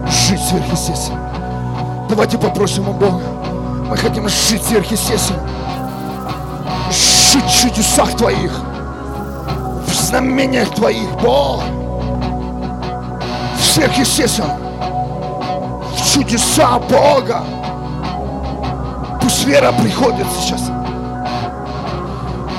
Жить 0.08 0.41
сверхъестественно. 0.41 1.20
Давайте 2.10 2.39
попросим 2.39 2.89
у 2.89 2.94
Бога. 2.94 3.31
Мы 3.91 3.97
хотим 3.97 4.30
жить 4.30 4.63
сверхъестественно. 4.63 5.41
Жить 6.89 7.43
в 7.43 7.62
чудесах 7.62 8.15
Твоих. 8.15 8.54
В 9.86 9.93
знамениях 9.93 10.69
Твоих, 10.69 11.12
Бог. 11.21 11.62
Сверхъестественно. 13.62 14.58
В 15.93 16.13
чудеса 16.13 16.80
Бога. 16.80 17.43
Пусть 19.21 19.43
вера 19.43 19.73
приходит 19.73 20.27
сейчас. 20.39 20.62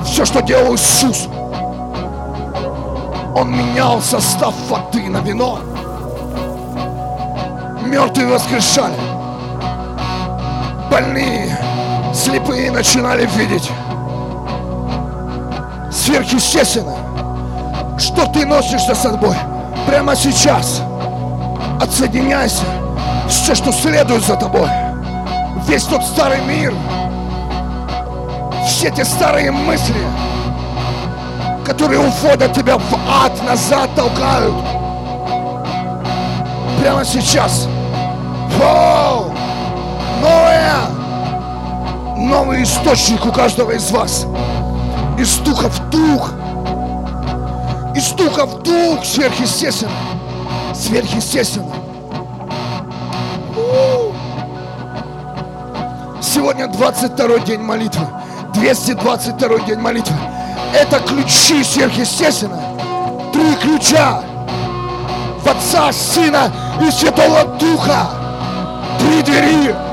Все, 0.05 0.27
что 0.27 0.43
делал 0.43 0.75
Иисус. 0.75 1.29
Он 3.35 3.51
менял 3.51 4.03
состав 4.03 4.53
воды 4.69 5.09
на 5.09 5.23
вино. 5.23 5.61
мертвые 7.87 8.29
воскрешали. 8.29 9.22
Больные, 11.03 11.59
слепые 12.15 12.71
начинали 12.71 13.27
видеть. 13.35 13.69
Сверхъестественно, 15.91 16.95
что 17.99 18.27
ты 18.27 18.47
носишь 18.47 18.87
за 18.87 18.95
собой 18.95 19.35
прямо 19.85 20.15
сейчас. 20.15 20.81
Отсоединяйся 21.81 22.63
все, 23.29 23.57
что 23.57 23.73
следует 23.73 24.25
за 24.25 24.37
тобой. 24.37 24.69
Весь 25.67 25.83
тот 25.85 26.05
старый 26.05 26.41
мир, 26.43 26.73
все 28.65 28.91
те 28.91 29.05
старые 29.05 29.51
мысли, 29.51 30.07
которые 31.67 31.99
уводят 31.99 32.53
тебя 32.53 32.79
в 32.79 32.95
ад, 33.25 33.33
назад 33.45 33.91
толкают. 33.97 34.55
Прямо 36.81 37.05
сейчас. 37.05 37.67
Вау! 38.57 39.12
Новый 42.23 42.63
источник 42.63 43.27
у 43.27 43.33
каждого 43.33 43.73
из 43.73 43.91
вас. 43.91 44.27
Из 45.19 45.39
духа 45.39 45.69
в 45.69 45.91
дух. 45.91 46.31
Из 47.97 48.11
духа 48.13 48.47
в 48.47 48.63
дух 48.63 49.05
сверхъестественно. 49.05 49.93
Сверхъестественно. 50.73 51.75
Сегодня 56.23 56.69
22 56.69 57.39
день 57.41 57.61
молитвы. 57.61 58.07
222 58.55 59.59
день 59.67 59.81
молитвы. 59.81 60.15
Это 60.73 61.01
ключи 61.01 61.65
сверхъестественно. 61.65 62.63
Три 63.33 63.57
ключа. 63.57 64.23
В 65.43 65.49
Отца, 65.49 65.93
Сына 65.93 66.53
и 66.81 66.89
Святого 66.93 67.45
Духа. 67.59 68.07
Три 69.01 69.23
двери. 69.23 69.92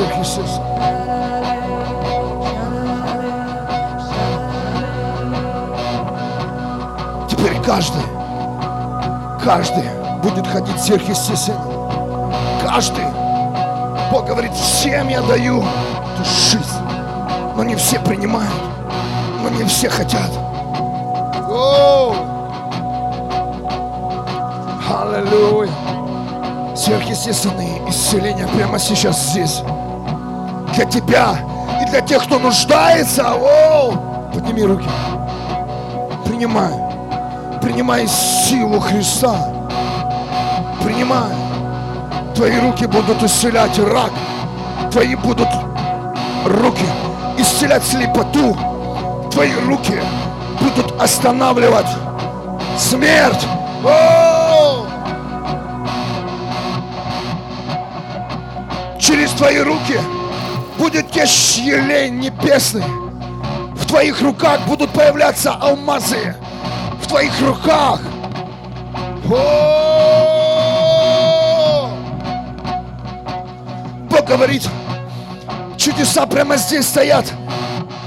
По 0.00 0.06
сверхъестественному. 0.06 0.64
Теперь 7.28 7.60
каждый, 7.62 8.02
каждый 9.44 9.84
будет 10.22 10.46
ходить 10.46 10.80
сверхъестественно. 10.80 11.60
Каждый. 12.66 13.04
Бог 14.10 14.26
говорит, 14.26 14.52
всем 14.54 15.08
я 15.08 15.20
даю 15.22 15.58
эту 15.58 16.24
жизнь. 16.24 16.64
Но 17.56 17.62
не 17.62 17.76
все 17.76 18.00
принимают, 18.00 18.52
но 19.42 19.50
не 19.50 19.64
все 19.64 19.90
хотят. 19.90 20.30
Оу! 21.48 22.14
Аллилуйя! 24.88 25.70
Сверхъестественные 26.74 27.88
исцеления 27.90 28.48
прямо 28.48 28.78
сейчас 28.78 29.20
здесь. 29.30 29.62
Для 30.80 30.88
тебя 30.88 31.36
и 31.82 31.90
для 31.90 32.00
тех, 32.00 32.24
кто 32.24 32.38
нуждается. 32.38 33.34
Оу! 33.34 33.98
Подними 34.32 34.62
руки. 34.62 34.88
Принимай. 36.24 36.72
Принимай 37.60 38.06
силу 38.08 38.80
Христа. 38.80 39.36
Принимай. 40.82 41.34
Твои 42.34 42.58
руки 42.60 42.86
будут 42.86 43.22
исцелять 43.22 43.78
рак. 43.78 44.10
Твои 44.90 45.16
будут 45.16 45.48
руки 46.46 46.86
исцелять 47.36 47.84
слепоту. 47.84 48.56
Твои 49.30 49.52
руки 49.66 50.00
будут 50.62 50.98
останавливать 50.98 51.88
смерть. 52.78 53.46
О! 53.84 54.86
Через 58.98 59.30
твои 59.32 59.58
руки 59.58 60.00
будет 60.80 61.10
течь 61.10 61.58
елей 61.58 62.08
небесный. 62.08 62.82
В 63.74 63.84
твоих 63.86 64.22
руках 64.22 64.60
будут 64.66 64.90
появляться 64.90 65.52
алмазы. 65.52 66.34
В 67.02 67.06
твоих 67.06 67.38
руках. 67.42 68.00
О! 69.30 70.30
Бог 74.08 74.24
говорит, 74.24 74.66
чудеса 75.76 76.24
прямо 76.24 76.56
здесь 76.56 76.88
стоят. 76.88 77.30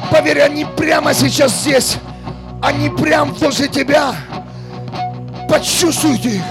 Поверь, 0.09 0.41
они 0.41 0.65
прямо 0.65 1.13
сейчас 1.13 1.51
здесь. 1.51 1.97
Они 2.59 2.89
прямо 2.89 3.31
возле 3.33 3.67
тебя. 3.67 4.15
Почувствуйте 5.47 6.37
их. 6.37 6.43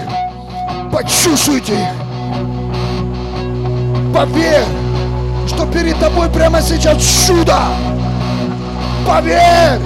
Почувствуйте 0.89 1.73
их. 1.73 1.89
Поверь, 4.13 4.82
перед 5.73 5.99
тобой 5.99 6.29
прямо 6.29 6.61
сейчас 6.61 7.01
чудо. 7.25 7.57
Поверь. 9.07 9.79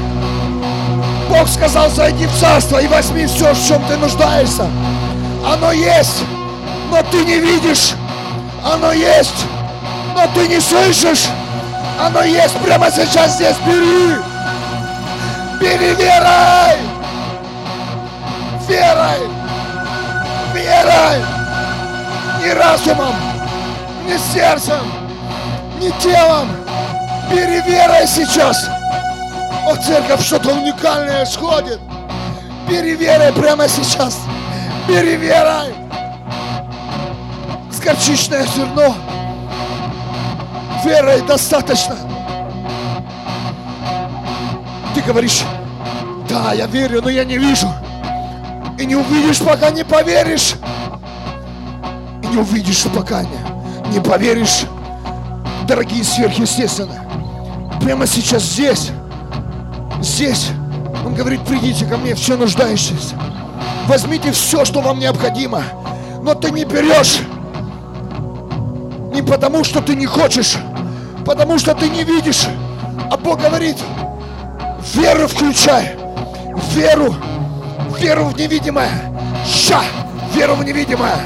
Бог 1.29 1.47
сказал, 1.47 1.89
зайди 1.89 2.25
в 2.25 2.33
царство 2.39 2.77
и 2.77 2.87
возьми 2.87 3.25
все, 3.25 3.53
в 3.53 3.67
чем 3.67 3.83
ты 3.85 3.97
нуждаешься. 3.97 4.67
Оно 5.45 5.71
есть, 5.71 6.23
но 6.91 7.01
ты 7.03 7.23
не 7.25 7.39
видишь. 7.39 7.93
Оно 8.63 8.91
есть, 8.91 9.45
но 10.13 10.23
ты 10.33 10.47
не 10.47 10.59
слышишь. 10.59 11.27
Оно 11.99 12.23
есть 12.23 12.55
прямо 12.57 12.91
сейчас 12.91 13.35
здесь. 13.35 13.55
Бери. 13.65 14.15
Бери 15.59 15.93
верой. 15.95 16.77
Верой. 18.67 19.27
Верой. 20.53 21.21
Не 22.43 22.53
разумом, 22.53 23.15
не 24.05 24.17
сердцем, 24.17 25.06
не 25.79 25.91
телом. 25.99 26.47
Бери 27.31 27.61
верой 27.61 28.07
сейчас. 28.07 28.69
О, 29.65 29.75
церковь, 29.75 30.23
что-то 30.23 30.53
уникальное 30.53 31.25
сходит. 31.25 31.79
Бери 32.69 32.95
верой 32.95 33.33
прямо 33.33 33.67
сейчас. 33.67 34.19
Бери 34.87 35.15
верой. 35.15 35.73
С 37.71 37.79
зерно. 37.79 38.95
Верой 40.83 41.21
достаточно. 41.21 41.95
Ты 44.93 45.01
говоришь, 45.01 45.43
да, 46.29 46.53
я 46.53 46.65
верю, 46.67 47.01
но 47.01 47.09
я 47.09 47.23
не 47.23 47.37
вижу. 47.37 47.67
И 48.77 48.85
не 48.85 48.95
увидишь, 48.95 49.39
пока 49.39 49.69
не 49.69 49.83
поверишь. 49.83 50.55
И 52.23 52.27
не 52.27 52.37
увидишь, 52.37 52.83
пока 52.93 53.23
не, 53.23 53.91
не 53.93 53.99
поверишь. 53.99 54.65
Дорогие 55.67 56.03
сверхъестественно. 56.03 57.03
Прямо 57.81 58.07
сейчас 58.07 58.43
здесь. 58.43 58.91
Здесь. 60.01 60.49
Он 61.05 61.13
говорит, 61.13 61.41
придите 61.41 61.85
ко 61.85 61.97
мне, 61.97 62.15
все 62.15 62.37
нуждающиеся. 62.37 63.15
Возьмите 63.87 64.31
все, 64.31 64.63
что 64.63 64.81
вам 64.81 64.99
необходимо. 64.99 65.63
Но 66.21 66.33
ты 66.35 66.51
не 66.51 66.63
берешь. 66.63 67.19
Не 69.13 69.21
потому, 69.21 69.63
что 69.63 69.81
ты 69.81 69.95
не 69.95 70.05
хочешь, 70.05 70.55
потому 71.25 71.57
что 71.59 71.73
ты 71.73 71.89
не 71.89 72.03
видишь. 72.03 72.47
А 73.09 73.17
Бог 73.17 73.41
говорит, 73.41 73.77
веру 74.93 75.27
включай. 75.27 75.95
Веру. 76.73 77.15
Веру 77.99 78.25
в 78.25 78.37
невидимое. 78.37 78.91
Ща. 79.45 79.81
Веру 80.33 80.55
в 80.55 80.63
невидимое. 80.63 81.17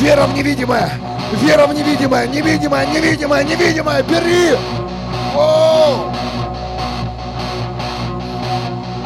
Вера 0.00 0.26
в 0.26 0.34
невидимое. 0.34 0.90
Вера 1.32 1.66
в 1.66 1.74
невидимое. 1.74 2.26
Невидимое, 2.28 2.86
невидимое, 2.86 3.44
невидимое. 3.44 4.02
Бери. 4.02 4.56
О! 5.34 6.12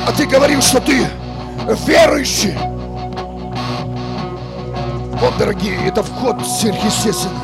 А 0.07 0.13
ты 0.17 0.27
говорил, 0.27 0.61
что 0.61 0.81
ты 0.81 1.07
верующий. 1.87 2.57
Вот, 5.21 5.37
дорогие, 5.39 5.77
это 5.87 6.03
вход 6.03 6.37
сверхъестественный. 6.47 7.37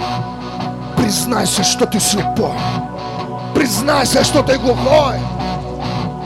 Признайся, 0.97 1.63
что 1.63 1.87
ты 1.87 2.01
слепой. 2.01 2.53
Признайся, 3.55 4.25
что 4.25 4.43
ты 4.43 4.59
глухой. 4.59 5.19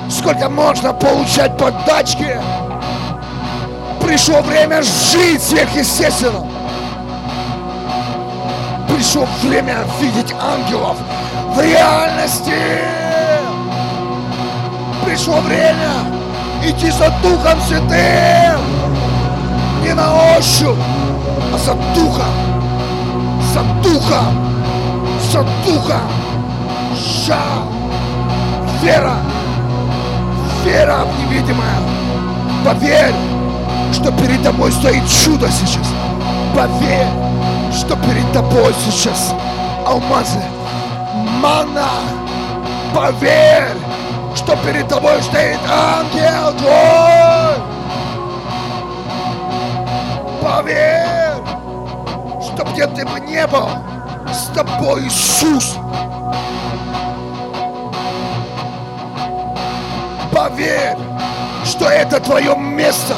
Сколько 0.08 0.48
можно 0.48 0.92
получать 0.92 1.56
подачки? 1.56 2.40
Пришло 4.00 4.40
время 4.42 4.82
жить 4.82 5.42
сверхъестественно. 5.42 6.49
Пришло 9.00 9.26
время 9.42 9.78
видеть 9.98 10.34
ангелов 10.38 10.98
в 11.54 11.58
реальности. 11.58 12.52
Пришло 15.06 15.40
время 15.40 16.04
идти 16.62 16.90
за 16.90 17.08
Духом 17.22 17.58
Святым. 17.66 18.60
Не 19.82 19.94
на 19.94 20.36
ощупь, 20.36 20.76
а 21.50 21.56
за 21.56 21.72
Духом. 21.94 22.26
За 23.54 23.62
Духом. 23.82 24.60
За 25.32 25.46
Духом. 25.64 26.02
Ша. 26.94 27.40
Вера. 28.82 29.16
Вера 30.62 31.06
в 31.06 31.20
невидимое. 31.20 31.78
Поверь, 32.66 33.14
что 33.94 34.12
перед 34.12 34.42
тобой 34.42 34.70
стоит 34.70 35.08
чудо 35.08 35.48
сейчас. 35.50 35.88
Поверь, 36.54 37.29
что 37.72 37.96
перед 37.96 38.32
тобой 38.32 38.74
сейчас 38.84 39.34
алмазы, 39.86 40.42
мана. 41.40 41.88
Поверь, 42.94 43.76
что 44.34 44.56
перед 44.56 44.88
тобой 44.88 45.22
стоит 45.22 45.58
ангел 45.68 46.52
твой. 46.58 47.54
Поверь, 50.42 51.42
что 52.42 52.64
где 52.72 52.86
ты 52.88 53.06
бы 53.06 53.20
не 53.20 53.46
был, 53.46 53.68
с 54.32 54.54
тобой 54.54 55.06
Иисус. 55.06 55.76
Поверь, 60.32 60.96
что 61.64 61.86
это 61.86 62.20
твое 62.20 62.56
место. 62.56 63.14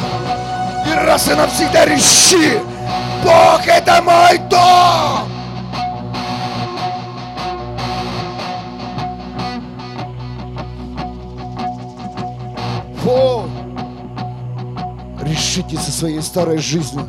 И 0.86 1.06
раз 1.06 1.28
и 1.28 1.34
навсегда 1.34 1.84
реши, 1.86 2.60
Бог 3.22 3.66
это 3.66 4.02
мой 4.02 4.38
дом. 4.50 5.28
Фу. 13.02 13.44
Решите 15.22 15.76
со 15.76 15.92
своей 15.92 16.22
старой 16.22 16.58
жизнью. 16.58 17.08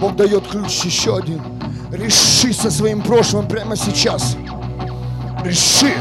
Бог 0.00 0.16
дает 0.16 0.46
ключ 0.48 0.84
еще 0.84 1.16
один. 1.16 1.40
Реши 1.90 2.52
со 2.52 2.70
своим 2.70 3.02
прошлым 3.02 3.46
прямо 3.46 3.76
сейчас. 3.76 4.36
Реши. 5.44 5.94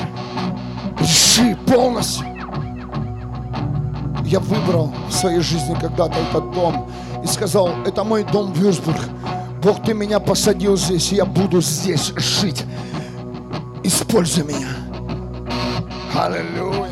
Реши 0.99 1.55
полностью. 1.67 2.25
Я 4.25 4.39
выбрал 4.39 4.93
в 5.09 5.13
своей 5.13 5.41
жизни 5.41 5.75
когда-то 5.79 6.17
этот 6.19 6.51
дом 6.51 6.89
и 7.23 7.27
сказал, 7.27 7.69
это 7.85 8.03
мой 8.03 8.23
дом 8.23 8.53
Вюрсбург. 8.53 8.97
Бог, 9.61 9.83
ты 9.83 9.93
меня 9.93 10.19
посадил 10.19 10.75
здесь, 10.75 11.11
и 11.11 11.17
я 11.17 11.25
буду 11.25 11.61
здесь 11.61 12.13
жить. 12.17 12.63
Используй 13.83 14.43
меня. 14.43 14.69
Аллилуйя. 16.15 16.89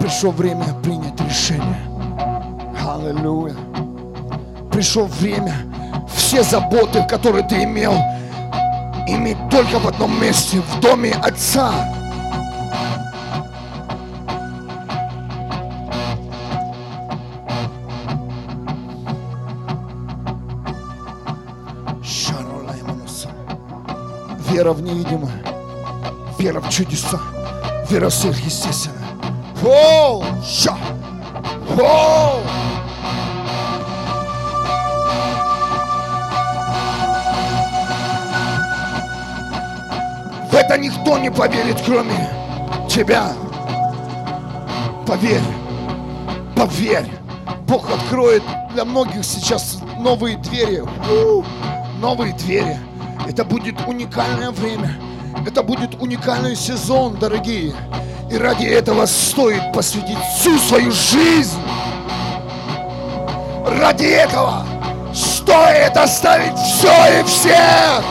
Пришло 0.00 0.30
время 0.30 0.66
принять 0.82 1.20
решение. 1.20 1.82
Аллилуйя. 2.88 3.54
Пришло 4.72 5.04
время 5.04 5.54
все 6.14 6.42
заботы, 6.42 7.04
которые 7.06 7.46
ты 7.46 7.64
имел, 7.64 7.92
иметь 9.06 9.38
только 9.50 9.78
в 9.78 9.86
одном 9.86 10.18
месте, 10.20 10.60
в 10.60 10.80
доме 10.80 11.12
Отца. 11.12 11.95
Вера 24.56 24.72
в 24.72 24.80
невидимое, 24.80 25.44
вера 26.38 26.62
в 26.62 26.70
чудеса, 26.70 27.20
вера 27.90 28.08
в 28.08 28.14
сверхъестественное. 28.14 29.06
Воу! 29.60 30.24
Ша! 30.42 30.78
Воу! 31.68 32.40
В 40.50 40.54
это 40.54 40.78
никто 40.78 41.18
не 41.18 41.30
поверит, 41.30 41.76
кроме 41.84 42.30
тебя. 42.88 43.34
Поверь, 45.06 45.42
поверь. 46.56 47.10
Бог 47.68 47.84
откроет 47.90 48.42
для 48.72 48.86
многих 48.86 49.22
сейчас 49.22 49.80
новые 49.98 50.38
двери. 50.38 50.82
У, 51.10 51.44
новые 52.00 52.32
двери. 52.32 52.78
Это 53.28 53.44
будет 53.44 53.74
уникальное 53.86 54.50
время. 54.50 54.96
Это 55.46 55.62
будет 55.62 56.00
уникальный 56.00 56.54
сезон, 56.56 57.16
дорогие. 57.16 57.74
И 58.30 58.36
ради 58.36 58.66
этого 58.66 59.06
стоит 59.06 59.72
посвятить 59.72 60.18
всю 60.38 60.56
свою 60.58 60.90
жизнь. 60.92 61.58
Ради 63.66 64.04
этого 64.04 64.64
стоит 65.12 65.96
оставить 65.96 66.56
все 66.56 67.20
и 67.20 67.24
всех. 67.24 68.04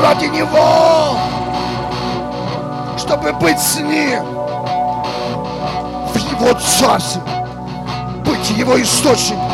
Ради 0.00 0.24
Него, 0.26 1.18
чтобы 2.96 3.32
быть 3.34 3.58
с 3.58 3.76
Ним 3.76 4.24
в 6.12 6.16
Его 6.16 6.58
Царстве, 6.58 7.20
быть 8.24 8.50
Его 8.50 8.80
источником. 8.80 9.50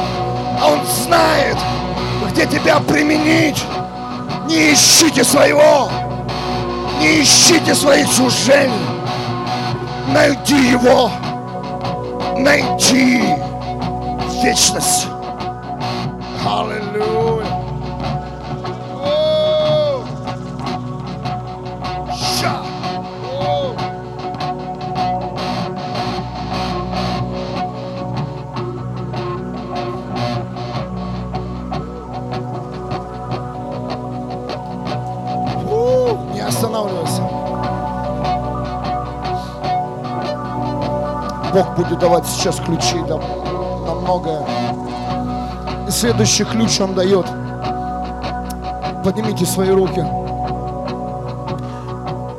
А 0.61 0.71
Он 0.71 0.87
знает, 0.87 1.57
где 2.37 2.44
тебя 2.44 2.81
применить. 2.81 3.64
Не 4.46 4.75
ищите 4.75 5.25
своего, 5.25 5.88
не 7.01 7.22
ищите 7.22 7.75
своих 7.75 8.07
сужений. 8.12 8.75
Найди 10.09 10.55
его. 10.68 11.11
Найди 12.37 13.22
вечность. 14.42 15.07
Аллилуйя. 16.46 17.36
Бог 41.57 41.75
будет 41.75 41.99
давать 41.99 42.27
сейчас 42.27 42.57
ключи 42.57 42.99
да, 43.09 43.17
на 43.17 43.95
многое. 43.95 44.45
И 45.89 45.91
следующий 45.91 46.45
ключ 46.45 46.79
Он 46.83 46.95
дает. 46.95 47.25
Поднимите 49.03 49.47
свои 49.47 49.71
руки. 49.71 50.05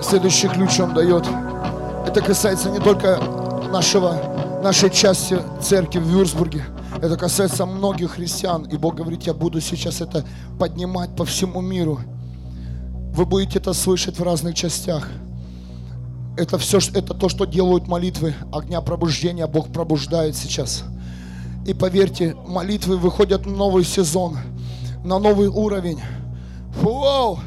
Следующий 0.03 0.47
ключ 0.49 0.79
Он 0.79 0.93
дает. 0.93 1.27
Это 2.05 2.21
касается 2.21 2.69
не 2.69 2.77
только 2.77 3.17
нашего, 3.71 4.21
нашей 4.61 4.91
части 4.91 5.39
церкви 5.63 5.97
в 5.97 6.03
Вюрсбурге. 6.03 6.65
Это 7.01 7.17
касается 7.17 7.65
многих 7.65 8.11
христиан. 8.11 8.65
И 8.65 8.77
Бог 8.77 8.97
говорит, 8.97 9.23
я 9.23 9.33
буду 9.33 9.59
сейчас 9.61 9.99
это 9.99 10.25
поднимать 10.59 11.15
по 11.15 11.25
всему 11.25 11.61
миру. 11.61 12.01
Вы 13.15 13.25
будете 13.25 13.57
это 13.57 13.73
слышать 13.73 14.19
в 14.19 14.23
разных 14.23 14.53
частях. 14.53 15.09
Это 16.37 16.59
все, 16.59 16.77
это 16.93 17.15
то, 17.15 17.29
что 17.29 17.45
делают 17.45 17.87
молитвы 17.87 18.35
огня 18.53 18.79
пробуждения. 18.81 19.47
Бог 19.47 19.73
пробуждает 19.73 20.35
сейчас. 20.35 20.83
И 21.65 21.73
поверьте, 21.73 22.35
молитвы 22.47 22.97
выходят 22.97 23.47
на 23.47 23.53
новый 23.53 23.83
сезон, 23.83 24.37
на 25.03 25.17
новый 25.17 25.47
уровень. 25.47 25.99
Воу! 26.75 27.39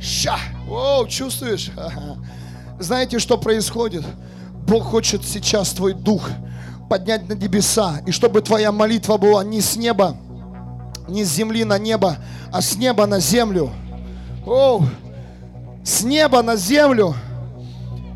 Ща! 0.00 0.38
Воу, 0.68 1.08
чувствуешь? 1.08 1.72
Знаете, 2.78 3.18
что 3.18 3.36
происходит? 3.36 4.04
Бог 4.68 4.84
хочет 4.84 5.24
сейчас 5.24 5.70
твой 5.70 5.92
дух 5.92 6.30
поднять 6.88 7.28
на 7.28 7.32
небеса, 7.32 8.02
и 8.06 8.12
чтобы 8.12 8.40
твоя 8.40 8.70
молитва 8.70 9.16
была 9.16 9.42
не 9.42 9.60
с 9.60 9.74
неба, 9.74 10.16
не 11.08 11.24
с 11.24 11.32
земли 11.32 11.64
на 11.64 11.76
небо, 11.76 12.18
а 12.52 12.62
с 12.62 12.76
неба 12.76 13.06
на 13.06 13.18
землю. 13.18 13.70
Оу! 14.46 14.84
С 15.84 16.04
неба 16.04 16.42
на 16.42 16.54
землю. 16.54 17.16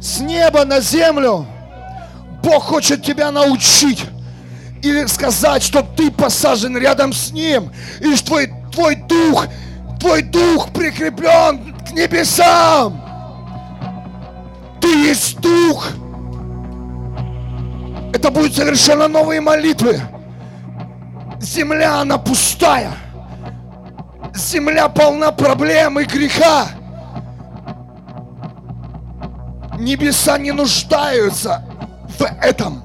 С 0.01 0.21
неба 0.21 0.65
на 0.65 0.81
землю. 0.81 1.47
Бог 2.43 2.65
хочет 2.65 3.03
тебя 3.03 3.31
научить 3.33 4.05
или 4.83 5.07
сказать, 5.07 5.63
что 5.63 5.83
ты 5.83 6.11
посажен 6.11 6.77
рядом 6.77 7.13
с 7.13 7.33
Ним, 7.33 7.73
и 8.01 8.15
что 8.15 8.27
твой, 8.27 8.53
твой 8.73 8.97
дух, 8.97 9.47
твой 9.99 10.23
дух 10.23 10.71
прикреплен 10.73 11.75
к 11.87 11.91
небесам. 11.93 13.03
Ты 14.81 14.89
есть 14.89 15.41
дух. 15.41 15.89
Это 18.13 18.31
будут 18.31 18.55
совершенно 18.55 19.09
новые 19.09 19.41
молитвы. 19.41 20.01
Земля, 21.41 22.01
она 22.01 22.19
пустая. 22.19 22.93
Земля 24.35 24.89
полна 24.89 25.33
проблем 25.33 25.99
и 25.99 26.05
греха. 26.05 26.69
Небеса 29.79 30.39
не 30.39 30.53
нуждаются 30.53 31.63
в 32.19 32.23
этом. 32.43 32.83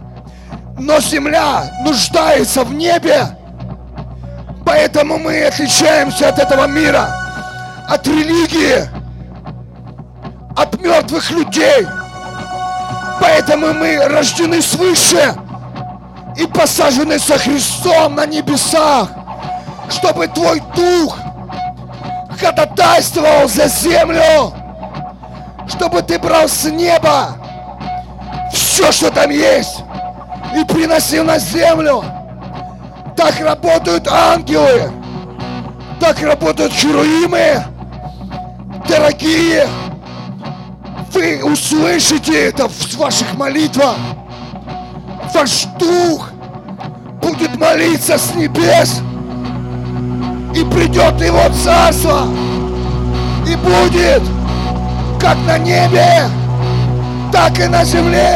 Но 0.77 0.99
земля 0.99 1.71
нуждается 1.83 2.63
в 2.63 2.73
небе. 2.73 3.37
Поэтому 4.65 5.17
мы 5.17 5.43
отличаемся 5.43 6.29
от 6.29 6.39
этого 6.39 6.67
мира, 6.67 7.07
от 7.87 8.07
религии, 8.07 8.89
от 10.55 10.79
мертвых 10.81 11.29
людей. 11.31 11.87
Поэтому 13.19 13.73
мы 13.73 14.07
рождены 14.07 14.61
свыше 14.61 15.35
и 16.37 16.45
посажены 16.47 17.19
со 17.19 17.37
Христом 17.37 18.15
на 18.15 18.25
небесах, 18.25 19.09
чтобы 19.89 20.27
Твой 20.27 20.61
Дух 20.75 21.17
ходатайствовал 22.39 23.47
за 23.47 23.67
землю, 23.67 24.53
чтобы 25.71 26.01
Ты 26.01 26.19
брал 26.19 26.47
с 26.47 26.65
неба 26.65 27.35
все, 28.53 28.91
что 28.91 29.11
там 29.11 29.29
есть, 29.29 29.83
и 30.55 30.63
приносил 30.65 31.23
на 31.23 31.37
землю. 31.39 32.03
Так 33.15 33.39
работают 33.39 34.07
ангелы, 34.07 34.91
так 35.99 36.21
работают 36.21 36.73
херуимы, 36.73 37.63
дорогие. 38.87 39.67
Вы 41.13 41.43
услышите 41.43 42.47
это 42.47 42.67
в 42.69 42.95
ваших 42.95 43.33
молитвах. 43.35 43.97
Ваш 45.33 45.65
дух 45.77 46.29
будет 47.21 47.57
молиться 47.57 48.17
с 48.17 48.33
небес. 48.33 49.01
И 50.55 50.63
придет 50.73 51.19
его 51.21 51.43
царство. 51.63 52.27
И 53.45 53.55
будет 53.55 54.23
как 55.21 55.37
на 55.45 55.57
небе, 55.59 56.27
так 57.31 57.59
и 57.59 57.67
на 57.67 57.85
земле. 57.85 58.35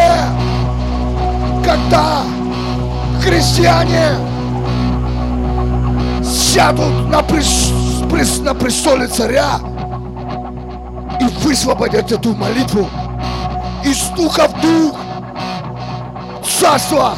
Когда 1.66 2.22
христиане 3.22 4.12
сядут 6.24 7.10
на, 7.10 7.24
прес, 7.24 7.72
на 8.40 8.54
престоле 8.54 9.08
царя, 9.08 9.60
и 11.20 11.24
высвободят 11.44 12.12
эту 12.12 12.36
молитву 12.36 12.88
из 13.84 14.10
духа 14.10 14.48
в 14.48 14.62
дух 14.62 14.96
царства 16.60 17.16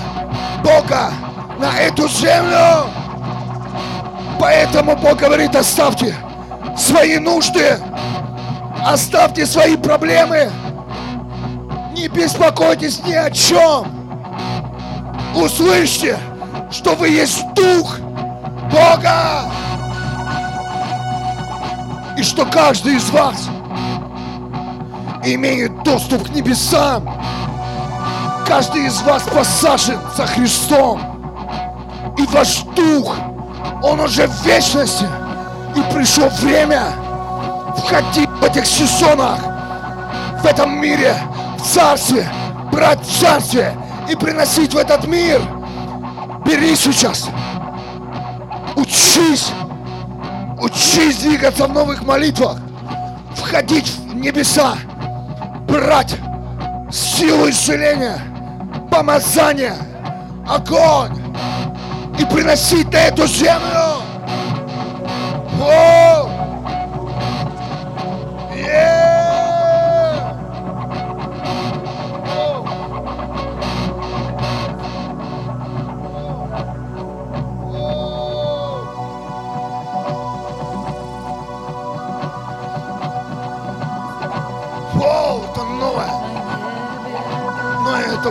Бога 0.63 1.11
на 1.59 1.78
эту 1.80 2.07
землю. 2.07 2.89
Поэтому 4.39 4.95
Бог 4.95 5.18
говорит, 5.18 5.55
оставьте 5.55 6.15
свои 6.78 7.18
нужды, 7.18 7.80
оставьте 8.91 9.45
свои 9.45 9.75
проблемы, 9.75 10.51
не 11.93 12.07
беспокойтесь 12.07 13.03
ни 13.03 13.13
о 13.13 13.29
чем. 13.31 13.88
Услышьте, 15.35 16.17
что 16.71 16.95
вы 16.95 17.09
есть 17.09 17.43
Дух 17.53 17.99
Бога. 18.71 19.45
И 22.17 22.23
что 22.23 22.45
каждый 22.45 22.95
из 22.95 23.09
вас– 23.11 23.49
имеет 25.33 25.83
доступ 25.83 26.27
к 26.27 26.29
небесам. 26.29 27.09
Каждый 28.45 28.88
из 28.88 29.01
вас 29.01 29.23
посажен 29.23 29.99
за 30.15 30.25
Христом. 30.25 31.01
И 32.17 32.25
ваш 32.27 32.63
дух, 32.75 33.15
он 33.83 33.99
уже 33.99 34.27
в 34.27 34.45
вечности. 34.45 35.05
И 35.75 35.93
пришло 35.93 36.29
время 36.41 36.93
входить 37.77 38.26
в 38.39 38.43
этих 38.43 38.65
сезонах, 38.65 39.39
в 40.41 40.45
этом 40.45 40.79
мире, 40.79 41.15
в 41.57 41.61
царстве, 41.63 42.27
брать 42.71 43.01
в 43.01 43.19
царстве 43.19 43.73
и 44.09 44.15
приносить 44.15 44.73
в 44.73 44.77
этот 44.77 45.05
мир. 45.07 45.41
Бери 46.45 46.75
сейчас. 46.75 47.29
Учись. 48.75 49.51
Учись 50.59 51.17
двигаться 51.17 51.67
в 51.67 51.73
новых 51.73 52.03
молитвах. 52.03 52.57
Входить 53.35 53.89
в 53.89 54.15
небеса 54.15 54.75
брать 55.67 56.15
силу 56.91 57.49
исцеления, 57.49 58.19
помазание, 58.89 59.75
огонь 60.47 61.21
и 62.17 62.25
приносить 62.25 62.91
на 62.91 62.97
эту 62.97 63.27
землю. 63.27 64.01
О! 65.61 66.26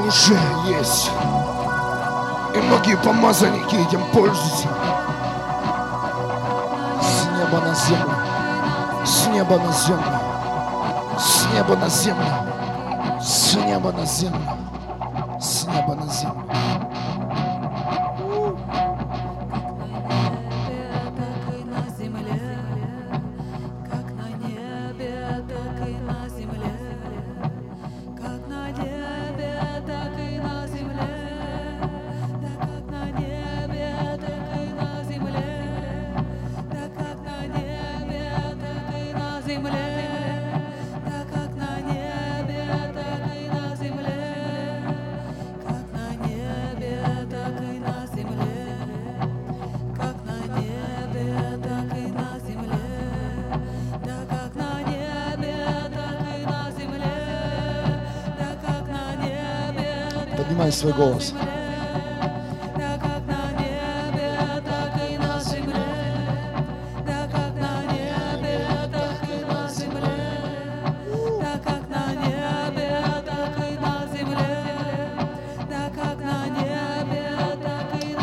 Уже 0.07 0.39
есть. 0.69 1.11
И 2.55 2.59
многие 2.59 2.97
помазанники 2.97 3.75
этим 3.75 4.01
пользуются. 4.13 4.69
С 7.01 7.27
неба 7.27 7.61
на 7.61 7.75
землю. 7.75 8.17
С 9.05 9.27
неба 9.27 9.59
на 9.59 9.73
землю. 9.73 10.21
С 11.19 11.47
неба 11.53 11.77
на 11.77 11.89
землю. 11.89 12.27
С 13.21 13.55
неба 13.55 13.93
на 13.93 14.07
землю. 14.07 14.41
С 15.41 15.65
неба 15.67 15.95
на 15.95 16.07
землю. 16.09 16.43
Свой 60.77 60.93
голос. 60.93 61.33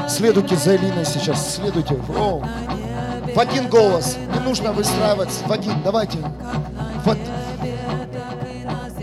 Следуйте 0.08 0.56
за 0.56 0.76
Элиной 0.76 1.06
сейчас, 1.06 1.56
следуйте. 1.56 1.96
О, 2.16 2.42
в 3.34 3.40
один 3.40 3.68
голос. 3.68 4.16
Не 4.34 4.40
нужно 4.40 4.72
выстраивать 4.72 5.32
в 5.46 5.52
один. 5.52 5.82
Давайте. 5.84 6.20
В, 7.04 7.18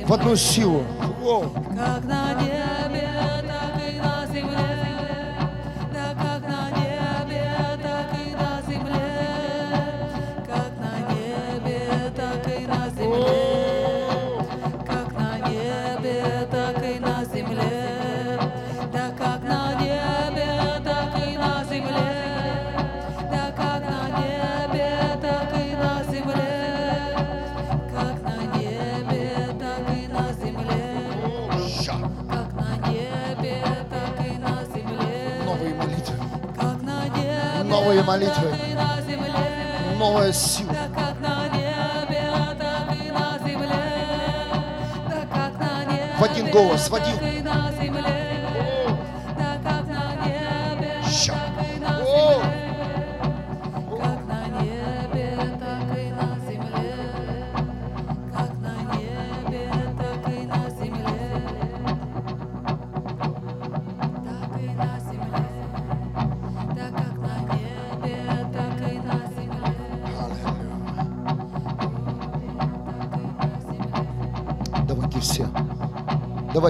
в 0.06 0.12
одну 0.12 0.36
силу. 0.36 0.84
О. 1.24 1.44
новые 37.70 38.02
молитвы, 38.02 38.52
новая 39.96 40.32
сила. 40.32 40.74
В 46.18 46.24
один 46.24 46.50
голос, 46.50 46.90
в 46.90 46.94
один. 46.94 47.16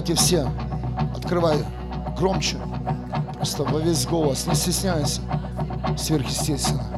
Давайте 0.01 0.15
все, 0.15 0.51
открывай 1.15 1.59
громче, 2.17 2.57
просто 3.35 3.65
во 3.65 3.81
весь 3.81 4.07
голос, 4.07 4.47
не 4.47 4.55
стесняйся, 4.55 5.21
сверхъестественно. 5.99 6.90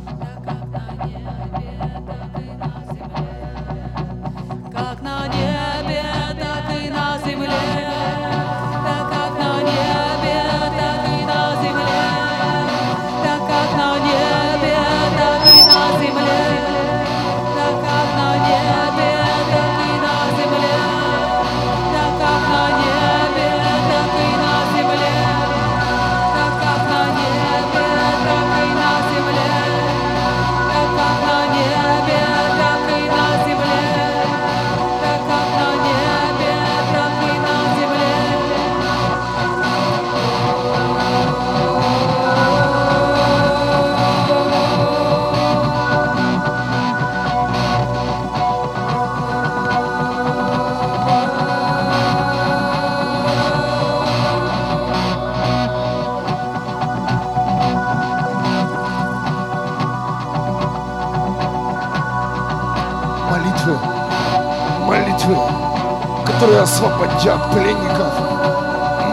Освободят 66.83 67.51
пленников. 67.53 68.13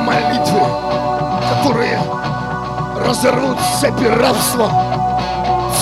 Молитвы, 0.04 0.62
которые 1.50 2.00
разорвут 3.06 3.58
цепи 3.80 4.06
рабства 4.06 4.72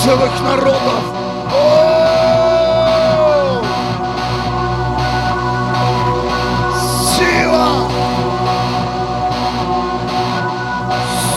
целых 0.04 0.40
народов. 0.42 1.02
Сила! 7.16 7.88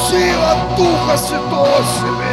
Сила 0.10 0.56
Духа 0.76 1.18
Святого 1.18 1.82
Света! 1.98 2.31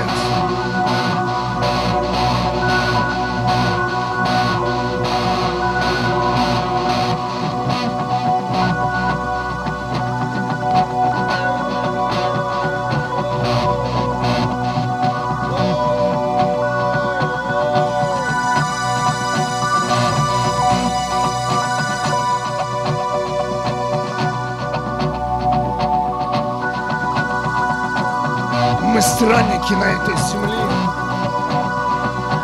Странники 29.29 29.75
на 29.75 29.85
этой 29.85 30.17
земле. 30.17 30.57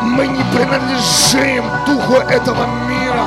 Мы 0.03 0.27
не 0.27 0.43
принадлежим 0.55 1.65
духу 1.87 2.21
этого 2.29 2.67
мира. 2.87 3.25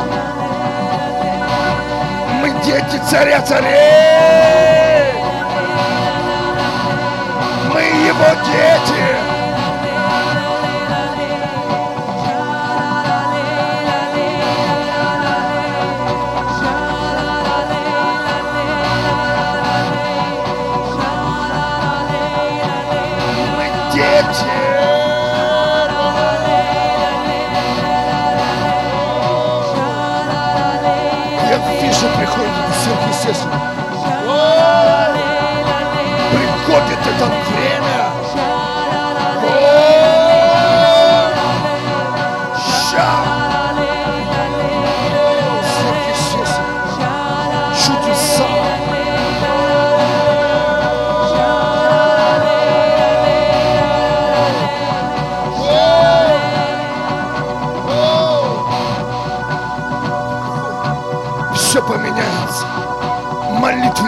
Мы 2.39 2.51
дети 2.63 3.01
царя 3.09 3.41
царей. 3.41 5.11
Мы 7.73 7.81
его 7.81 8.29
дети. 8.45 9.06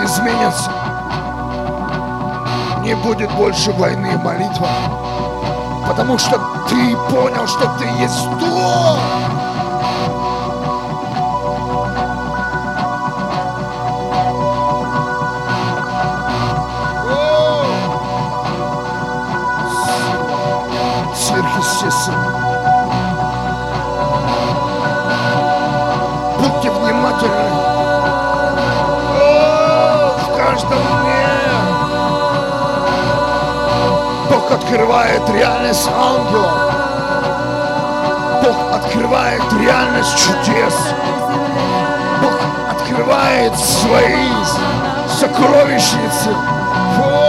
Изменится. 0.10 0.72
Не 2.82 2.96
будет 2.96 3.32
больше 3.36 3.72
войны 3.72 4.14
и 4.14 4.18
молитва. 4.18 4.68
Потому 5.88 6.18
что 6.18 6.40
ты 6.68 6.96
понял, 7.10 7.48
что 7.48 7.68
ты 7.78 7.86
есть 8.00 8.26
то, 8.40 9.00
сверхъестественно. 21.16 22.29
Открывает 34.70 35.28
реальность 35.32 35.90
ангелов. 35.92 36.52
Бог 38.44 38.72
открывает 38.72 39.42
реальность 39.60 40.16
чудес. 40.16 40.76
Бог 42.22 42.40
открывает 42.70 43.58
свои 43.58 44.30
сокровищницы. 45.08 46.36
О! 47.04 47.29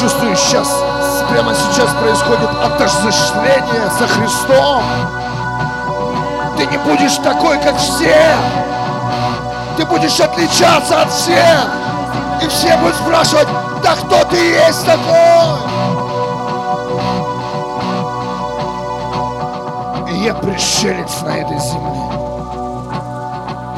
Чувствую 0.00 0.34
сейчас, 0.36 0.68
прямо 1.30 1.54
сейчас 1.54 1.90
происходит 2.00 2.50
отождествление 2.62 3.90
со 3.96 4.08
Христом. 4.08 4.82
Ты 6.56 6.66
не 6.66 6.78
будешь 6.78 7.16
такой, 7.16 7.58
как 7.58 7.76
все. 7.76 8.34
Ты 9.76 9.84
будешь 9.86 10.20
отличаться 10.20 11.02
от 11.02 11.10
всех. 11.10 11.66
И 12.42 12.48
все 12.48 12.76
будут 12.78 12.96
спрашивать, 12.96 13.48
да 13.82 13.94
кто 13.94 14.24
ты 14.24 14.36
есть 14.36 14.84
такой? 14.84 15.14
Я 20.22 20.34
пришелец 20.34 21.22
на 21.22 21.36
этой 21.36 21.58
земле. 21.58 22.00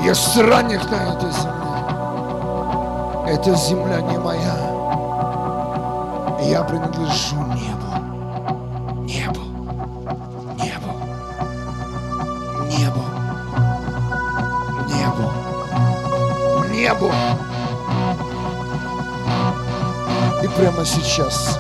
Я 0.05 0.15
странник 0.15 0.91
на 0.91 0.97
этой 1.13 1.31
земле. 1.31 1.57
Эта 3.27 3.55
земля 3.55 4.01
не 4.01 4.19
моя. 4.19 4.66
Я 6.49 6.63
принадлежу 6.63 7.37
небу. 7.43 7.91
Небу. 9.03 9.41
Небу. 10.57 10.93
Небу. 12.71 13.05
Небу. 14.89 15.33
Небу. 16.71 17.13
И 20.41 20.49
прямо 20.49 20.85
сейчас 20.85 21.59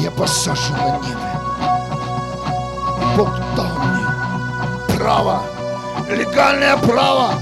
я 0.00 0.10
посажен 0.10 0.76
на 0.76 0.98
небе. 1.00 1.30
Бог 3.14 3.30
дал 3.56 3.78
мне 3.84 4.96
право, 4.96 5.42
легальное 6.08 6.78
право 6.78 7.34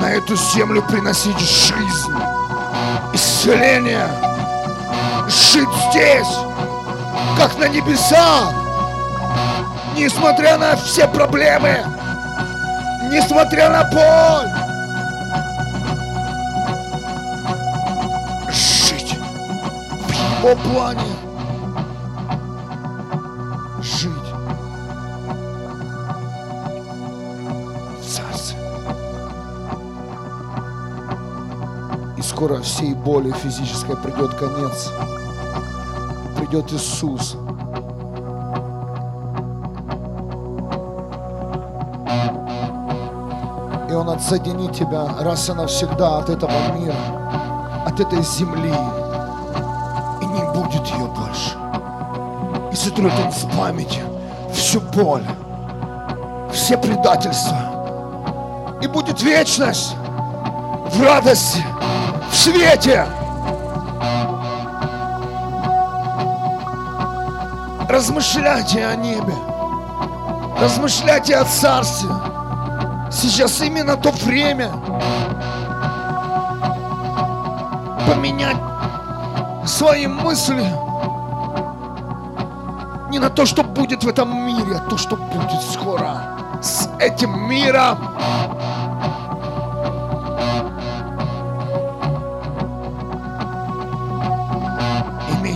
на 0.00 0.10
эту 0.12 0.34
землю 0.34 0.82
приносить 0.82 1.38
жизнь, 1.38 2.09
исцеление, 3.40 4.06
жить 5.26 5.68
здесь, 5.90 6.28
как 7.38 7.56
на 7.58 7.68
небесах, 7.68 8.52
несмотря 9.96 10.58
на 10.58 10.76
все 10.76 11.08
проблемы, 11.08 11.78
несмотря 13.10 13.70
на 13.70 13.84
боль. 13.84 14.50
Жить 18.52 19.14
в 19.14 20.44
его 20.44 20.56
плане. 20.56 21.19
Скоро 32.40 32.62
всей 32.62 32.94
боли 32.94 33.30
физической 33.32 33.94
придет 33.96 34.34
конец. 34.36 34.90
Придет 36.38 36.72
Иисус. 36.72 37.36
И 43.90 43.92
Он 43.92 44.08
отсоединит 44.08 44.72
тебя 44.72 45.06
раз 45.20 45.50
и 45.50 45.52
навсегда 45.52 46.16
от 46.20 46.30
этого 46.30 46.50
мира, 46.78 46.94
от 47.84 48.00
этой 48.00 48.22
земли. 48.22 48.74
И 50.22 50.24
не 50.24 50.42
будет 50.54 50.86
ее 50.86 51.08
больше. 51.08 51.58
И 52.72 52.74
сотрет 52.74 53.12
Он 53.22 53.30
с 53.30 53.44
памяти 53.54 54.00
всю 54.50 54.80
боль, 54.80 55.26
все 56.50 56.78
предательства. 56.78 57.58
И 58.80 58.86
будет 58.86 59.20
вечность 59.20 59.94
в 60.90 61.02
радости, 61.02 61.62
в 61.76 61.79
свете. 62.40 63.06
Размышляйте 67.86 68.86
о 68.86 68.96
небе. 68.96 69.34
Размышляйте 70.58 71.36
о 71.36 71.44
Царстве. 71.44 72.08
Сейчас 73.10 73.60
именно 73.60 73.96
то 73.96 74.10
время 74.10 74.72
поменять 78.06 78.56
свои 79.66 80.06
мысли 80.06 80.64
не 83.10 83.18
на 83.18 83.28
то, 83.28 83.44
что 83.44 83.62
будет 83.62 84.02
в 84.02 84.08
этом 84.08 84.46
мире, 84.46 84.76
а 84.76 84.88
то, 84.88 84.96
что 84.96 85.16
будет 85.16 85.60
скоро 85.60 86.22
с 86.62 86.88
этим 86.98 87.48
миром. 87.48 87.98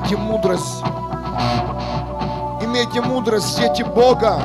Имейте 0.04 0.16
мудрость. 0.18 0.82
Имейте 2.60 3.00
мудрость, 3.00 3.58
дети 3.58 3.82
Бога. 3.82 4.38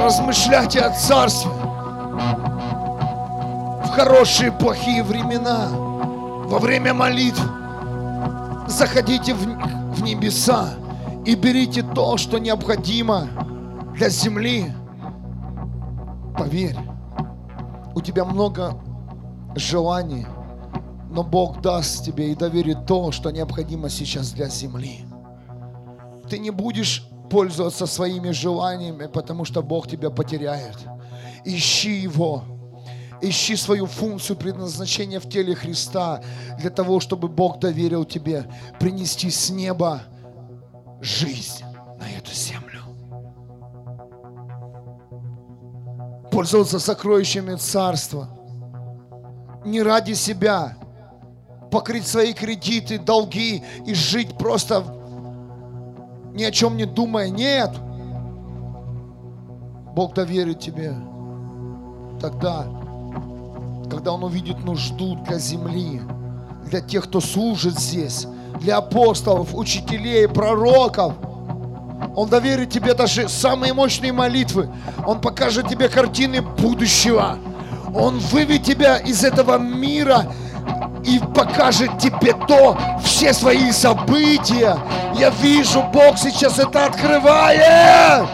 Размышляйте 0.00 0.78
о 0.78 0.90
Царстве. 0.90 1.50
В 3.84 3.88
хорошие 3.90 4.50
и 4.50 4.52
плохие 4.52 5.02
времена. 5.02 5.70
Во 5.72 6.60
время 6.60 6.94
молитв. 6.94 7.42
Заходите 8.68 9.34
в, 9.34 9.40
в 9.40 10.02
небеса 10.04 10.68
и 11.24 11.34
берите 11.34 11.82
то, 11.82 12.16
что 12.16 12.38
необходимо 12.38 13.26
для 13.96 14.08
земли. 14.08 14.72
Поверь, 16.38 16.78
у 17.96 18.00
тебя 18.00 18.24
много 18.24 18.74
желаний, 19.56 20.28
но 21.12 21.22
Бог 21.22 21.60
даст 21.60 22.04
тебе 22.04 22.32
и 22.32 22.34
доверит 22.34 22.86
то, 22.86 23.12
что 23.12 23.30
необходимо 23.30 23.90
сейчас 23.90 24.32
для 24.32 24.48
земли. 24.48 25.04
Ты 26.30 26.38
не 26.38 26.50
будешь 26.50 27.06
пользоваться 27.30 27.86
своими 27.86 28.30
желаниями, 28.30 29.06
потому 29.12 29.44
что 29.44 29.62
Бог 29.62 29.88
тебя 29.88 30.08
потеряет. 30.08 30.78
Ищи 31.44 32.00
Его. 32.00 32.44
Ищи 33.20 33.56
свою 33.56 33.86
функцию 33.86 34.36
предназначения 34.36 35.20
в 35.20 35.28
теле 35.28 35.54
Христа 35.54 36.22
для 36.58 36.70
того, 36.70 36.98
чтобы 36.98 37.28
Бог 37.28 37.60
доверил 37.60 38.04
тебе 38.04 38.46
принести 38.80 39.30
с 39.30 39.50
неба 39.50 40.02
жизнь 41.02 41.62
на 42.00 42.10
эту 42.10 42.32
землю. 42.32 42.80
Пользоваться 46.30 46.80
сокровищами 46.80 47.54
царства. 47.56 48.30
Не 49.64 49.82
ради 49.82 50.14
себя. 50.14 50.76
Покрыть 51.72 52.06
свои 52.06 52.34
кредиты, 52.34 52.98
долги 52.98 53.64
и 53.86 53.94
жить 53.94 54.36
просто 54.36 54.84
ни 56.34 56.44
о 56.44 56.50
чем 56.50 56.76
не 56.76 56.84
думая. 56.84 57.30
Нет. 57.30 57.70
Бог 59.94 60.12
доверит 60.12 60.60
тебе 60.60 60.94
тогда, 62.20 62.66
когда 63.90 64.12
Он 64.12 64.24
увидит 64.24 64.62
нужду 64.64 65.16
для 65.26 65.38
земли, 65.38 66.02
для 66.66 66.82
тех, 66.82 67.04
кто 67.04 67.20
служит 67.20 67.78
здесь, 67.78 68.26
для 68.60 68.76
апостолов, 68.76 69.54
учителей, 69.54 70.28
пророков. 70.28 71.14
Он 72.14 72.28
доверит 72.28 72.70
тебе 72.70 72.92
даже 72.92 73.30
самые 73.30 73.72
мощные 73.72 74.12
молитвы. 74.12 74.68
Он 75.06 75.22
покажет 75.22 75.68
тебе 75.68 75.88
картины 75.88 76.42
будущего. 76.42 77.38
Он 77.94 78.18
выведет 78.18 78.64
тебя 78.66 78.96
из 78.98 79.24
этого 79.24 79.56
мира 79.58 80.26
и 81.04 81.18
покажет 81.34 81.98
тебе 81.98 82.32
то, 82.32 82.76
все 83.02 83.32
свои 83.32 83.72
события. 83.72 84.78
Я 85.14 85.30
вижу, 85.30 85.82
Бог 85.92 86.16
сейчас 86.18 86.58
это 86.58 86.86
открывает. 86.86 88.26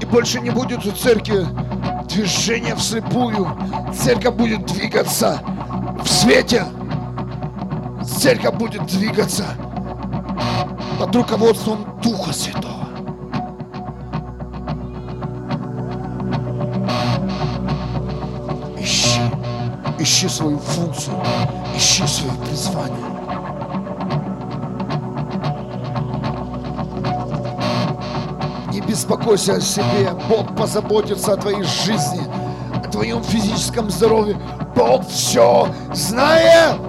И 0.00 0.04
больше 0.06 0.40
не 0.40 0.50
будет 0.50 0.86
у 0.86 0.92
церкви 0.92 1.46
движения 2.08 2.74
вслепую. 2.74 3.56
Церковь 3.94 4.34
будет 4.34 4.66
двигаться 4.66 5.40
в 6.02 6.08
свете. 6.08 6.64
Церковь 8.04 8.54
будет 8.54 8.86
двигаться 8.86 9.44
под 10.98 11.14
руководством 11.14 12.00
Духа 12.02 12.32
Святого. 12.32 12.77
Ищи 20.08 20.26
свою 20.28 20.58
функцию, 20.58 21.14
ищи 21.76 22.06
свое 22.06 22.32
призвание. 22.46 22.96
Не 28.72 28.80
беспокойся 28.80 29.56
о 29.56 29.60
себе, 29.60 30.14
Бог 30.30 30.56
позаботится 30.56 31.34
о 31.34 31.36
твоей 31.36 31.62
жизни, 31.62 32.22
о 32.74 32.88
твоем 32.88 33.22
физическом 33.22 33.90
здоровье. 33.90 34.40
Бог 34.74 35.06
все 35.06 35.68
знает. 35.92 36.80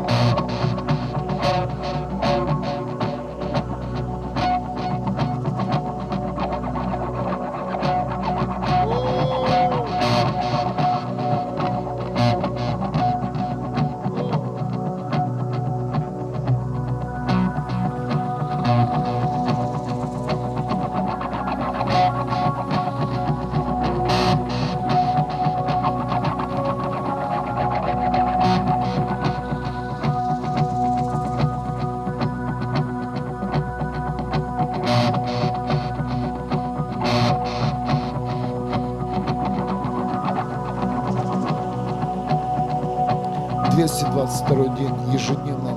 222 45.18 45.69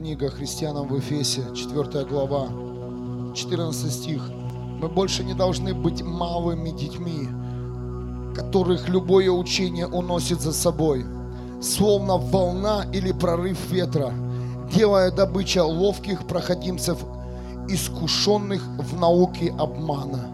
книга 0.00 0.30
христианам 0.30 0.88
в 0.88 0.98
Эфесе, 0.98 1.42
4 1.54 2.06
глава, 2.06 2.48
14 3.34 3.92
стих. 3.92 4.22
Мы 4.80 4.88
больше 4.88 5.22
не 5.22 5.34
должны 5.34 5.74
быть 5.74 6.02
малыми 6.02 6.70
детьми, 6.70 7.28
которых 8.34 8.88
любое 8.88 9.30
учение 9.30 9.86
уносит 9.86 10.40
за 10.40 10.54
собой, 10.54 11.04
словно 11.60 12.16
волна 12.16 12.86
или 12.94 13.12
прорыв 13.12 13.58
ветра, 13.70 14.14
делая 14.74 15.10
добыча 15.10 15.62
ловких 15.62 16.26
проходимцев, 16.26 17.04
искушенных 17.68 18.62
в 18.78 18.98
науке 18.98 19.54
обмана. 19.58 20.30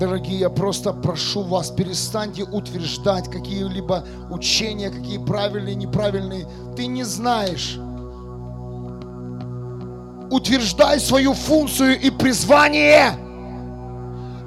Дорогие, 0.00 0.38
я 0.38 0.48
просто 0.48 0.94
прошу 0.94 1.42
вас, 1.42 1.70
перестаньте 1.70 2.44
утверждать 2.44 3.30
какие-либо 3.30 4.06
учения, 4.30 4.88
какие 4.88 5.18
правильные, 5.18 5.74
неправильные. 5.74 6.46
Ты 6.76 6.86
не 6.86 7.04
знаешь. 7.04 7.78
Утверждай 10.30 11.00
свою 11.00 11.34
функцию 11.34 12.00
и 12.00 12.10
призвание, 12.10 13.14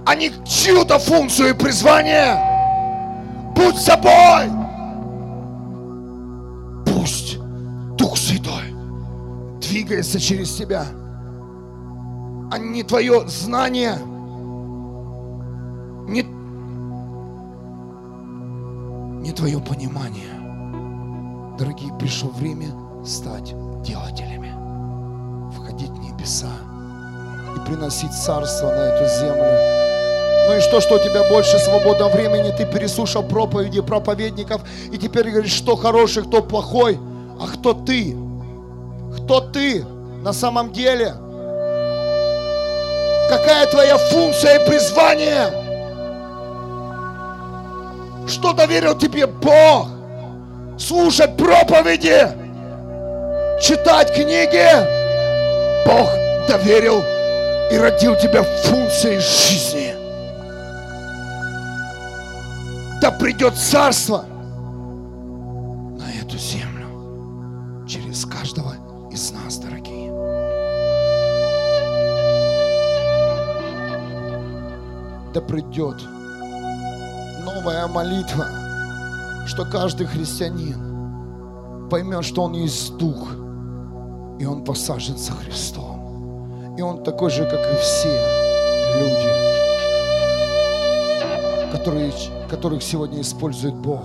а 0.05 0.15
не 0.15 0.31
чью-то 0.45 0.99
функцию 0.99 1.49
и 1.49 1.53
призвание. 1.53 2.37
Будь 3.55 3.77
собой. 3.77 4.49
Пусть 6.85 7.37
Дух 7.97 8.17
Святой 8.17 8.73
двигается 9.59 10.19
через 10.19 10.53
тебя, 10.55 10.85
а 12.51 12.57
не 12.57 12.83
твое 12.83 13.27
знание– 13.27 13.97
не, 16.11 16.23
не 19.21 19.31
твое 19.31 19.59
понимание. 19.59 20.31
Дорогие, 21.57 21.93
пришло 21.97 22.29
время 22.29 22.67
стать 23.05 23.53
делателями, 23.83 24.40
входить 25.71 25.89
в 25.89 25.99
небеса 25.99 26.47
и 27.55 27.59
приносить 27.67 28.13
царство 28.13 28.67
на 28.67 28.93
эту 28.93 29.05
землю. 29.19 30.47
Ну 30.47 30.57
и 30.57 30.59
что, 30.59 30.81
что 30.81 30.95
у 30.95 30.99
тебя 30.99 31.27
больше 31.29 31.57
свободного 31.59 32.09
времени, 32.09 32.53
ты 32.55 32.65
переслушал 32.65 33.23
проповеди 33.23 33.81
проповедников, 33.81 34.61
и 34.91 34.97
теперь 34.97 35.29
говоришь, 35.29 35.53
что 35.53 35.75
хороший, 35.75 36.23
кто 36.23 36.41
плохой, 36.41 36.99
а 37.39 37.47
кто 37.47 37.73
ты? 37.73 38.15
Кто 39.17 39.39
ты 39.39 39.85
на 40.23 40.33
самом 40.33 40.73
деле? 40.73 41.13
Какая 43.29 43.65
твоя 43.67 43.97
функция 43.97 44.59
и 44.59 44.67
призвание? 44.67 45.53
Что 48.27 48.53
доверил 48.53 48.97
тебе 48.97 49.25
Бог? 49.25 49.87
Слушать 50.77 51.37
проповеди, 51.37 52.27
читать 53.61 54.13
книги. 54.13 55.00
Бог 55.85 56.09
доверил 56.47 57.01
и 57.71 57.77
родил 57.77 58.15
тебя 58.15 58.43
функцией 58.43 59.19
жизни. 59.19 59.95
Да 63.01 63.11
придет 63.11 63.55
царство 63.55 64.25
на 65.97 66.11
эту 66.21 66.37
землю 66.37 67.87
через 67.87 68.25
каждого 68.25 68.75
из 69.11 69.31
нас, 69.31 69.57
дорогие. 69.57 70.11
Да 75.33 75.41
придет 75.41 75.95
новая 77.43 77.87
молитва, 77.87 78.45
что 79.47 79.65
каждый 79.65 80.05
христианин 80.07 81.89
поймет, 81.89 82.23
что 82.25 82.43
он 82.43 82.53
есть 82.53 82.97
Дух, 82.97 83.29
и 84.41 84.45
он 84.45 84.63
посажен 84.63 85.17
со 85.19 85.33
Христом. 85.33 86.75
И 86.75 86.81
он 86.81 87.03
такой 87.03 87.29
же, 87.29 87.43
как 87.45 87.59
и 87.59 87.75
все 87.79 88.09
люди, 88.99 89.29
которые, 91.71 92.11
которых 92.49 92.81
сегодня 92.81 93.21
использует 93.21 93.75
Бог. 93.75 94.01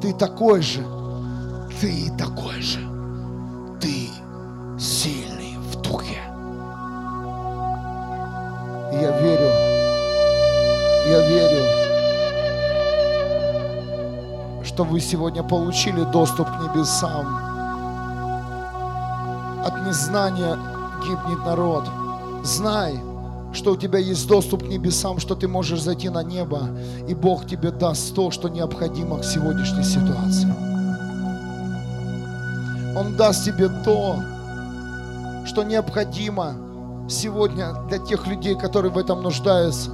Ты 0.00 0.12
такой 0.14 0.62
же, 0.62 0.80
ты 1.80 2.08
такой 2.16 2.62
же, 2.62 2.78
ты 3.80 4.10
сильный 4.78 5.56
в 5.56 5.82
Духе. 5.82 6.22
И 8.92 8.96
я 8.96 9.10
верю, 9.20 9.50
я 11.08 11.28
верю, 11.28 11.64
что 14.64 14.84
вы 14.84 15.00
сегодня 15.00 15.42
получили 15.42 16.04
доступ 16.12 16.46
к 16.46 16.60
небесам. 16.62 17.53
От 19.64 19.86
незнания 19.86 20.58
гибнет 21.02 21.44
народ. 21.46 21.88
Знай, 22.42 23.00
что 23.54 23.72
у 23.72 23.76
тебя 23.76 23.98
есть 23.98 24.28
доступ 24.28 24.64
к 24.64 24.66
небесам, 24.66 25.18
что 25.18 25.34
ты 25.34 25.48
можешь 25.48 25.80
зайти 25.80 26.10
на 26.10 26.22
небо, 26.22 26.68
и 27.08 27.14
Бог 27.14 27.46
тебе 27.46 27.70
даст 27.70 28.14
то, 28.14 28.30
что 28.30 28.48
необходимо 28.48 29.18
к 29.18 29.24
сегодняшней 29.24 29.84
ситуации. 29.84 30.52
Он 32.96 33.16
даст 33.16 33.44
тебе 33.44 33.68
то, 33.84 34.16
что 35.46 35.62
необходимо 35.62 36.54
сегодня 37.08 37.72
для 37.88 37.98
тех 37.98 38.26
людей, 38.26 38.54
которые 38.56 38.92
в 38.92 38.98
этом 38.98 39.22
нуждаются. 39.22 39.90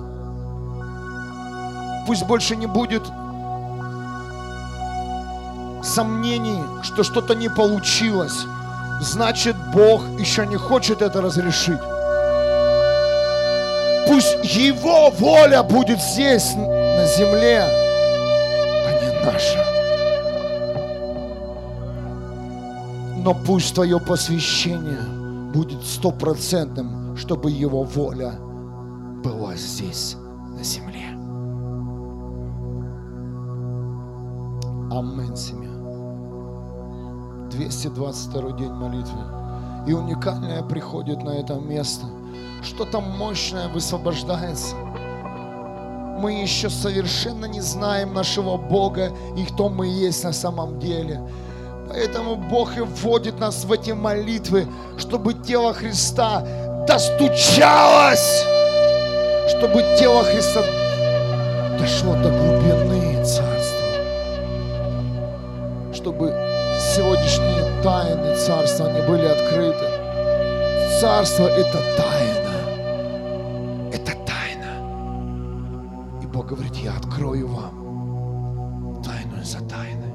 Пусть 2.07 2.27
больше 2.27 2.57
не 2.57 2.67
будет 2.67 3.03
сомнений, 5.83 6.59
что 6.83 7.03
что-то 7.05 7.35
не 7.35 7.49
получилось, 7.49 8.47
значит 9.01 9.57
Бог 9.73 10.03
еще 10.19 10.47
не 10.47 10.57
хочет 10.57 11.03
это 11.03 11.21
разрешить. 11.21 11.81
Пусть 14.07 14.39
Его 14.57 15.11
воля 15.11 15.63
будет 15.63 16.01
здесь, 16.01 16.55
на 16.55 17.07
земле, 17.07 17.63
а 18.87 18.93
не 19.01 19.25
наша. 19.25 19.65
Но 23.23 23.35
пусть 23.35 23.75
твое 23.75 24.01
посвящение 24.01 25.01
будет 25.53 25.83
стопроцентным, 25.85 27.17
чтобы 27.17 27.51
Его 27.51 27.85
воля 27.85 28.33
была 29.23 29.55
здесь, 29.57 30.17
на 30.57 30.65
земле. 30.65 31.07
Аминь, 34.91 35.37
семья. 35.37 35.70
222 37.69 38.53
день 38.53 38.73
молитвы. 38.73 39.21
И 39.87 39.93
уникальное 39.93 40.63
приходит 40.63 41.23
на 41.23 41.31
это 41.31 41.55
место. 41.55 42.07
Что-то 42.63 43.01
мощное 43.01 43.69
высвобождается. 43.69 44.77
Мы 46.19 46.33
еще 46.43 46.71
совершенно 46.71 47.47
не 47.47 47.61
знаем 47.61 48.15
нашего 48.15 48.57
Бога 48.57 49.13
и 49.37 49.45
кто 49.45 49.69
мы 49.69 49.87
есть 49.87 50.25
на 50.25 50.33
самом 50.33 50.79
деле. 50.79 51.21
Поэтому 51.89 52.37
Бог 52.37 52.77
и 52.77 52.81
вводит 52.81 53.39
нас 53.41 53.65
в 53.65 53.73
эти 53.73 53.91
молитвы, 53.91 54.67
чтобы 54.97 55.35
тело 55.35 55.75
Христа 55.75 56.43
достучалось, 56.87 58.45
чтобы 59.49 59.83
тело 59.99 60.23
Христа 60.23 60.63
дошло 61.79 62.15
до 62.15 62.31
глубины 62.31 63.25
Царства, 63.25 63.87
чтобы 65.93 66.50
сегодняшние 67.01 67.83
тайны 67.83 68.37
Царства, 68.37 68.87
они 68.89 69.01
были 69.09 69.25
открыты. 69.25 69.87
Царство– 71.01 71.47
это 71.49 71.79
тайна. 71.97 72.55
Это 73.91 74.13
тайна. 74.27 74.71
И 76.23 76.27
Бог 76.27 76.49
говорит, 76.49 76.77
я 76.77 76.93
открою 76.97 77.49
вам 77.49 79.03
тайну 79.03 79.43
за 79.43 79.61
тайны. 79.61 80.13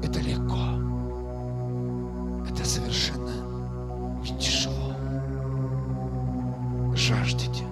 Это 0.00 0.20
легко. 0.20 0.78
Это 2.48 2.64
совершенно 2.64 3.32
не 4.22 4.38
тяжело. 4.38 4.94
Жаждите, 6.94 7.64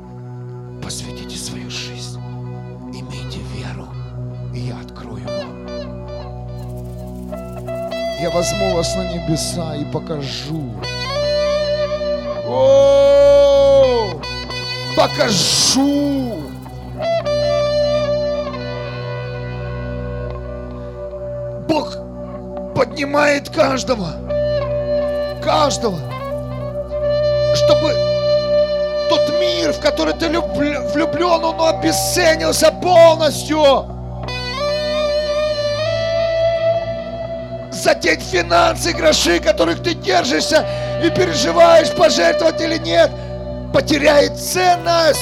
посвятите 0.82 1.37
свою 1.37 1.70
жизнь, 1.70 1.95
я 8.27 8.33
возьму 8.33 8.74
вас 8.74 8.97
на 8.97 9.05
небеса 9.05 9.77
и 9.77 9.85
покажу. 9.85 10.74
Покажу. 14.97 16.35
Бог 21.68 21.99
поднимает 22.74 23.49
каждого, 23.51 24.09
каждого, 25.45 25.99
чтобы 27.55 27.95
тот 29.09 29.39
мир, 29.39 29.72
в 29.72 29.81
который 29.81 30.14
ты 30.14 30.29
влюблен, 30.31 31.45
он 31.45 31.77
обесценился 31.77 32.72
полностью. 32.72 33.95
За 37.87 37.95
те 37.95 38.16
финансы, 38.16 38.93
гроши, 38.93 39.39
которых 39.39 39.80
ты 39.80 39.95
держишься 39.95 40.66
и 41.05 41.09
переживаешь, 41.09 41.93
пожертвовать 41.93 42.61
или 42.61 42.78
нет, 42.78 43.12
потеряет 43.72 44.37
ценность, 44.37 45.20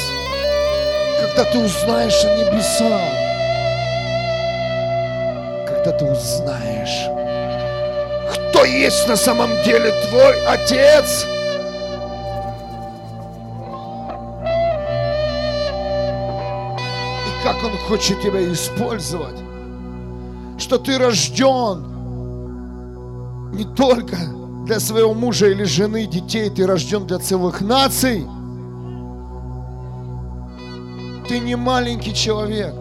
когда 1.20 1.44
ты 1.44 1.58
узнаешь 1.58 2.24
о 2.24 2.34
небесах. 2.38 3.12
Когда 5.68 5.92
ты 5.92 6.06
узнаешь, 6.06 7.10
кто 8.32 8.64
есть 8.64 9.08
на 9.08 9.16
самом 9.16 9.50
деле 9.64 9.92
твой 10.08 10.46
Отец– 10.46 11.26
как 17.44 17.62
Он 17.62 17.76
хочет 17.88 18.22
тебя 18.22 18.50
использовать. 18.50 19.36
Что 20.58 20.78
ты 20.78 20.96
рожден 20.96 21.93
не 23.54 23.64
только 23.64 24.16
для 24.66 24.80
своего 24.80 25.14
мужа 25.14 25.46
или 25.46 25.64
жены, 25.64 26.06
детей, 26.06 26.50
ты 26.50 26.66
рожден 26.66 27.06
для 27.06 27.18
целых 27.18 27.60
наций. 27.60 28.26
Ты 31.28 31.38
не 31.38 31.56
маленький 31.56 32.14
человек. 32.14 32.74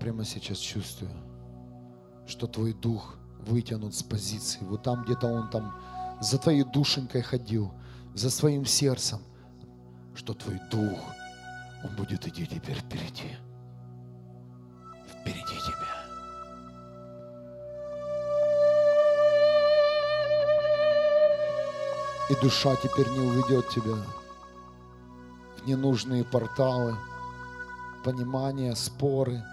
Прямо 0.00 0.24
сейчас 0.24 0.58
чувствую, 0.58 1.10
что 2.26 2.46
твой 2.46 2.72
дух 2.72 3.16
вытянут 3.38 3.94
с 3.94 4.02
позиции. 4.02 4.60
Вот 4.62 4.82
там 4.82 5.04
где-то 5.04 5.26
он 5.26 5.50
там 5.50 5.74
за 6.20 6.38
твоей 6.38 6.64
душенькой 6.64 7.22
ходил, 7.22 7.72
за 8.14 8.30
своим 8.30 8.66
сердцем, 8.66 9.20
что 10.14 10.34
твой 10.34 10.60
дух, 10.70 10.98
он 11.84 11.96
будет 11.96 12.26
идти 12.26 12.46
теперь 12.46 12.76
впереди. 12.76 13.36
Впереди 15.08 15.42
тебя. 15.44 15.90
И 22.28 22.40
душа 22.42 22.76
теперь 22.76 23.08
не 23.10 23.20
уведет 23.20 23.68
тебя 23.70 23.96
в 25.56 25.66
ненужные 25.66 26.24
порталы, 26.24 26.96
понимания, 28.04 28.74
споры– 28.74 29.42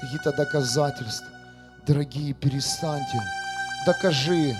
какие-то 0.00 0.32
доказательства. 0.32 1.28
Дорогие, 1.86 2.32
перестаньте. 2.34 3.20
Докажи. 3.86 4.56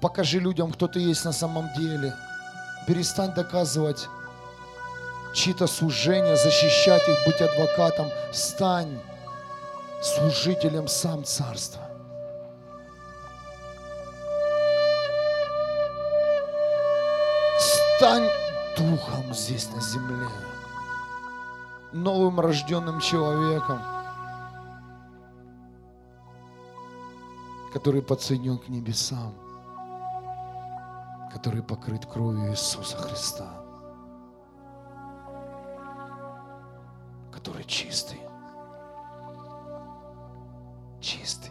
Покажи 0.00 0.40
людям, 0.40 0.72
кто 0.72 0.88
ты 0.88 1.00
есть 1.00 1.24
на 1.24 1.32
самом 1.32 1.72
деле. 1.74 2.14
Перестань 2.86 3.32
доказывать 3.32 4.08
чьи-то 5.32 5.66
служения, 5.66 6.36
защищать 6.36 7.08
их, 7.08 7.16
быть 7.26 7.40
адвокатом. 7.40 8.08
Стань 8.32 8.98
служителем 10.02 10.88
сам 10.88 11.24
царства. 11.24 11.80
Стань 17.96 18.28
духом 18.76 19.32
здесь 19.32 19.68
на 19.70 19.80
земле, 19.80 20.28
новым 21.92 22.40
рожденным 22.40 23.00
человеком– 23.00 23.80
который 27.74 28.02
подсоединен 28.02 28.56
к 28.56 28.68
небесам, 28.68 29.34
который 31.32 31.60
покрыт 31.60 32.06
кровью 32.06 32.52
Иисуса 32.52 32.96
Христа, 32.96 33.48
который 37.32 37.64
чистый, 37.64 38.20
чистый, 41.00 41.43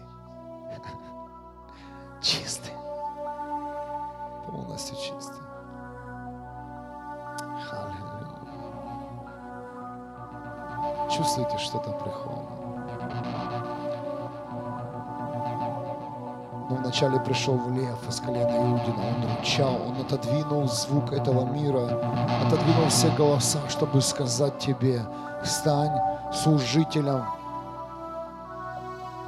вначале 17.03 17.19
пришел 17.19 17.59
лев 17.69 18.07
из 18.07 18.21
колена 18.21 18.49
Иудина, 18.49 19.07
он 19.07 19.37
рычал, 19.37 19.81
он 19.87 20.01
отодвинул 20.01 20.67
звук 20.67 21.11
этого 21.11 21.45
мира, 21.45 21.99
отодвинул 22.45 22.87
все 22.87 23.09
голоса, 23.15 23.59
чтобы 23.69 24.01
сказать 24.01 24.57
тебе, 24.59 25.01
стань 25.43 25.99
служителем. 26.33 27.25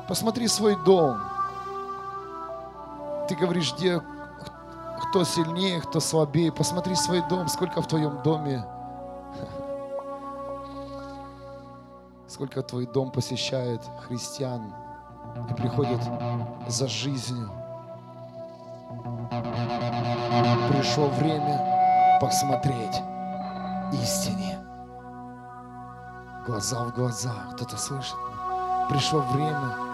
Посмотри 0.08 0.48
свой 0.48 0.78
дом. 0.86 1.18
Ты 3.28 3.36
говоришь, 3.36 3.74
где 3.76 4.02
кто 5.10 5.24
сильнее, 5.24 5.82
кто 5.82 6.00
слабее. 6.00 6.52
Посмотри 6.52 6.96
свой 6.96 7.22
дом, 7.28 7.50
сколько 7.50 7.82
в 7.82 7.88
твоем 7.88 8.22
доме. 8.24 8.64
Сколько 12.28 12.64
твой 12.64 12.86
дом 12.86 13.12
посещает 13.12 13.82
христиан 14.08 14.74
и 15.50 15.54
приходят 15.54 16.02
за 16.68 16.88
жизнью. 16.88 17.50
Пришло 20.70 21.08
время 21.08 21.60
посмотреть 22.22 23.02
истине. 23.92 24.58
Глаза 26.46 26.78
в 26.86 26.94
глаза. 26.94 27.32
Кто-то 27.54 27.78
слышит? 27.78 28.16
Пришло 28.90 29.20
время 29.32 29.86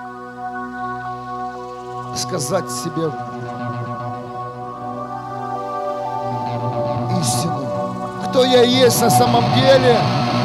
сказать 2.16 2.70
себе 2.70 3.12
истину. 7.20 7.68
Кто 8.30 8.44
я 8.46 8.62
есть 8.62 9.02
на 9.02 9.10
самом 9.10 9.46
деле? 9.56 9.98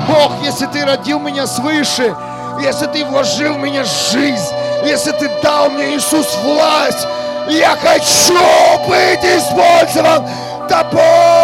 Бог, 0.09 0.33
если 0.43 0.67
ты 0.67 0.85
родил 0.85 1.19
меня 1.19 1.47
свыше, 1.47 2.17
если 2.61 2.87
ты 2.87 3.05
вложил 3.05 3.55
в 3.55 3.59
меня 3.59 3.85
жизнь, 3.85 4.55
если 4.85 5.11
ты 5.13 5.29
дал 5.43 5.69
мне, 5.71 5.97
Иисус, 5.97 6.27
власть, 6.45 7.07
я 7.49 7.77
хочу 7.77 8.39
быть 8.89 9.25
использован 9.25 10.29
тобой. 10.69 11.36